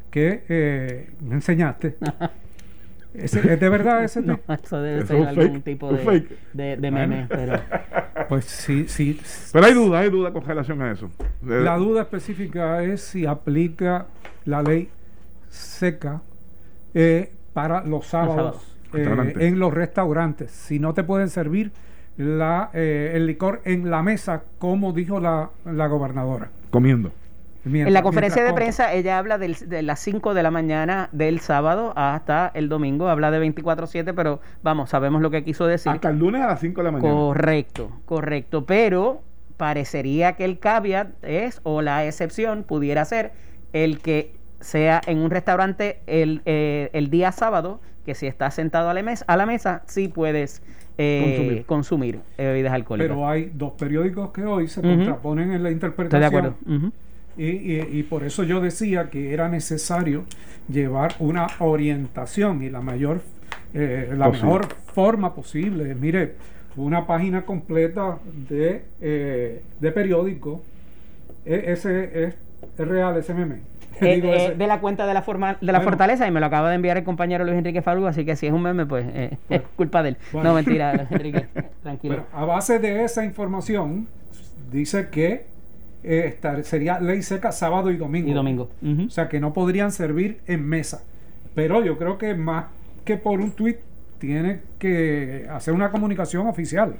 que 0.10 0.44
eh, 0.50 1.10
me 1.22 1.36
enseñaste. 1.36 1.96
¿Es, 3.14 3.32
de 3.32 3.70
verdad 3.70 4.04
ese 4.04 4.22
no, 4.22 4.40
eso 4.48 4.82
debe 4.82 5.06
ser 5.06 5.28
algún 5.28 5.64
tipo 5.64 5.92
de, 5.92 6.28
de, 6.54 6.92
meme, 6.92 7.26
pero... 7.28 7.60
Pues 8.30 8.46
sí, 8.46 8.86
sí. 8.88 9.20
Pero 9.52 9.66
hay 9.66 9.74
duda, 9.74 10.00
hay 10.00 10.12
duda 10.12 10.32
con 10.32 10.46
relación 10.46 10.80
a 10.84 10.92
eso. 10.92 11.10
La 11.42 11.78
duda 11.78 12.02
específica 12.04 12.84
es 12.84 13.02
si 13.02 13.26
aplica 13.26 14.06
la 14.46 14.62
ley 14.62 14.90
seca 15.50 16.22
eh, 16.94 17.32
para 17.54 17.84
los 17.84 18.06
sábados 18.06 18.62
eh, 18.94 19.34
en 19.40 19.58
los 19.58 19.74
restaurantes. 19.74 20.52
Si 20.52 20.78
no 20.78 20.94
te 20.94 21.04
pueden 21.04 21.30
servir 21.30 21.72
la, 22.18 22.70
el 22.74 23.26
licor 23.26 23.62
en 23.66 23.90
la 23.90 24.04
mesa, 24.04 24.44
como 24.60 24.94
dijo 24.94 25.20
la, 25.20 25.50
la 25.66 25.88
gobernadora. 25.88 26.52
Comiendo 26.70 27.12
en 27.66 27.94
la 27.94 28.02
conferencia 28.02 28.44
de 28.44 28.54
prensa 28.54 28.94
ella 28.94 29.18
habla 29.18 29.38
de 29.38 29.82
las 29.82 30.00
5 30.00 30.34
de 30.34 30.44
la 30.44 30.52
mañana 30.52 31.10
del 31.12 31.40
sábado 31.40 31.94
hasta 31.96 32.52
el 32.54 32.70
domingo, 32.70 33.10
habla 33.10 33.32
de 33.32 33.40
24/7, 33.40 34.14
pero 34.14 34.40
vamos, 34.64 34.90
sabemos 34.90 35.22
lo 35.22 35.30
que 35.30 35.44
quiso 35.44 35.68
decir. 35.68 35.92
Hasta 35.92 36.10
el 36.10 36.20
lunes 36.20 36.42
a 36.42 36.48
las 36.48 36.60
5 36.60 36.82
de 36.82 36.84
la 36.86 36.92
mañana. 36.92 37.14
Correcto, 37.14 37.92
correcto, 38.06 38.66
pero 38.66 39.22
parecería 39.58 40.34
que 40.34 40.46
el 40.46 40.60
caveat 40.60 41.10
es, 41.22 41.60
o 41.64 41.82
la 41.82 42.06
excepción 42.06 42.64
pudiera 42.64 43.04
ser, 43.04 43.34
el 43.74 44.00
que 44.00 44.36
sea 44.62 45.02
en 45.06 45.20
un 45.20 45.30
restaurante 45.30 46.02
el, 46.08 46.42
eh, 46.46 46.90
el 46.94 47.10
día 47.10 47.32
sábado, 47.32 47.82
que 48.06 48.16
si 48.16 48.26
estás 48.28 48.56
sentado 48.56 48.90
a 48.90 48.94
la 48.94 49.04
mesa, 49.04 49.26
a 49.28 49.38
la 49.38 49.46
mesa 49.46 49.84
sí 49.86 50.08
puedes 50.08 50.64
eh, 50.98 51.64
consumir. 51.66 52.22
bebidas 52.38 52.74
alcohólicas. 52.74 53.10
Pero 53.10 53.28
hay 53.28 53.52
dos 53.54 53.74
periódicos 53.74 54.32
que 54.32 54.44
hoy 54.44 54.68
se 54.68 54.82
contraponen 54.82 55.52
en 55.52 55.64
la 55.64 55.72
interpretación. 55.72 56.24
Estoy 56.24 56.42
de 56.42 56.48
acuerdo. 56.48 56.92
Y, 57.42 58.04
por 58.04 58.26
eso 58.26 58.44
yo 58.44 58.60
decía 58.60 59.10
que 59.10 59.34
era 59.34 59.48
necesario 59.48 60.26
llevar 60.68 61.16
una 61.20 61.48
orientación 61.60 62.62
y 62.62 62.70
la 62.70 62.82
mayor 62.82 63.22
eh, 63.74 64.14
la 64.16 64.30
mejor 64.30 64.68
forma 64.94 65.34
posible. 65.34 65.96
Mire, 65.96 66.36
una 66.76 67.06
página 67.08 67.46
completa 67.46 68.18
de, 68.50 68.84
eh, 69.00 69.62
de 69.80 69.92
periódico. 69.92 70.64
E, 71.46 71.72
ese 71.72 72.24
es, 72.26 72.36
real, 72.78 73.18
ese 73.18 73.34
meme. 73.34 73.62
Eh, 74.02 74.56
de 74.58 74.68
la 74.68 74.80
cuenta 74.80 75.06
de 75.06 75.14
la 75.14 75.24
forma 75.24 75.58
de 75.60 75.74
la 75.74 75.82
fortaleza 75.82 76.26
y 76.26 76.32
me 76.32 76.40
lo 76.40 76.46
acaba 76.46 76.70
de 76.70 76.76
enviar 76.76 76.96
el 76.96 77.04
compañero 77.04 77.44
Luis 77.44 77.58
Enrique 77.58 77.82
Falgo, 77.82 78.08
así 78.08 78.24
que 78.24 78.38
si 78.38 78.48
es 78.48 78.54
un 78.54 78.62
meme, 78.62 78.86
pues 78.86 79.06
es 79.50 79.62
culpa 79.76 80.02
de 80.04 80.10
él. 80.10 80.18
No, 80.32 80.54
mentira, 80.54 80.94
Enrique, 81.10 81.48
tranquilo. 81.84 82.24
a 82.32 82.46
base 82.46 82.80
de 82.80 83.04
esa 83.04 83.26
información, 83.26 84.08
dice 84.72 85.10
que 85.10 85.48
eh, 86.04 86.38
sería 86.64 87.00
ley 87.00 87.22
seca 87.22 87.52
sábado 87.52 87.92
y 87.92 87.98
domingo. 87.98 88.30
Y 88.30 88.34
domingo. 88.34 88.70
O 89.08 89.10
sea 89.10 89.28
que 89.28 89.40
no 89.40 89.54
podrían 89.54 89.92
servir 89.92 90.40
en 90.48 90.66
mesa. 90.68 91.04
Pero 91.56 91.84
yo 91.84 91.98
creo 91.98 92.18
que 92.18 92.36
más 92.36 92.66
que 93.04 93.18
por 93.18 93.40
un 93.42 93.52
tuit 93.52 93.78
tiene 94.20 94.62
que 94.78 95.48
hacer 95.50 95.74
una 95.74 95.92
comunicación 95.92 96.48
oficial. 96.48 96.96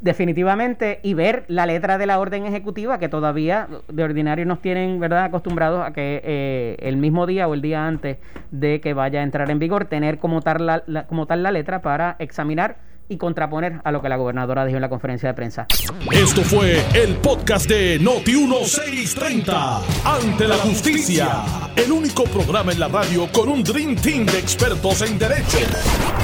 Definitivamente, 0.00 1.00
y 1.02 1.14
ver 1.14 1.44
la 1.48 1.64
letra 1.64 1.96
de 1.96 2.04
la 2.04 2.20
orden 2.20 2.44
ejecutiva, 2.44 2.98
que 2.98 3.08
todavía 3.08 3.66
de 3.88 4.04
ordinario 4.04 4.44
nos 4.44 4.60
tienen 4.60 5.00
verdad 5.00 5.24
acostumbrados 5.24 5.86
a 5.86 5.94
que 5.94 6.20
eh, 6.22 6.76
el 6.80 6.98
mismo 6.98 7.26
día 7.26 7.48
o 7.48 7.54
el 7.54 7.62
día 7.62 7.86
antes 7.86 8.18
de 8.50 8.80
que 8.82 8.92
vaya 8.92 9.20
a 9.20 9.22
entrar 9.22 9.50
en 9.50 9.58
vigor, 9.58 9.86
tener 9.86 10.18
como 10.18 10.42
tal 10.42 10.66
la, 10.66 11.06
como 11.06 11.26
tal 11.26 11.42
la 11.42 11.50
letra 11.50 11.80
para 11.80 12.16
examinar 12.18 12.76
y 13.08 13.16
contraponer 13.16 13.80
a 13.84 13.92
lo 13.92 14.02
que 14.02 14.08
la 14.08 14.16
gobernadora 14.16 14.64
dijo 14.64 14.76
en 14.76 14.82
la 14.82 14.88
conferencia 14.88 15.28
de 15.28 15.34
prensa. 15.34 15.66
Esto 16.10 16.42
fue 16.42 16.84
el 16.94 17.16
podcast 17.16 17.68
de 17.68 17.98
Noti 17.98 18.32
1630. 18.32 19.80
Ante 20.04 20.48
la 20.48 20.56
justicia. 20.56 21.28
El 21.76 21.92
único 21.92 22.24
programa 22.24 22.72
en 22.72 22.80
la 22.80 22.88
radio 22.88 23.28
con 23.32 23.48
un 23.48 23.62
Dream 23.62 23.96
Team 23.96 24.26
de 24.26 24.38
expertos 24.38 25.02
en 25.02 25.18
derecho. 25.18 25.58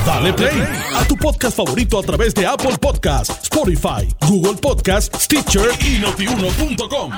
Dale 0.06 0.32
play 0.32 0.62
a 0.94 1.04
tu 1.04 1.16
podcast 1.16 1.56
favorito 1.56 1.98
a 1.98 2.02
través 2.02 2.34
de 2.34 2.46
Apple 2.46 2.76
Podcasts, 2.80 3.44
Spotify, 3.44 4.08
Google 4.28 4.58
Podcasts, 4.60 5.24
Stitcher 5.24 5.70
y 5.80 6.00
notiuno.com. 6.00 7.12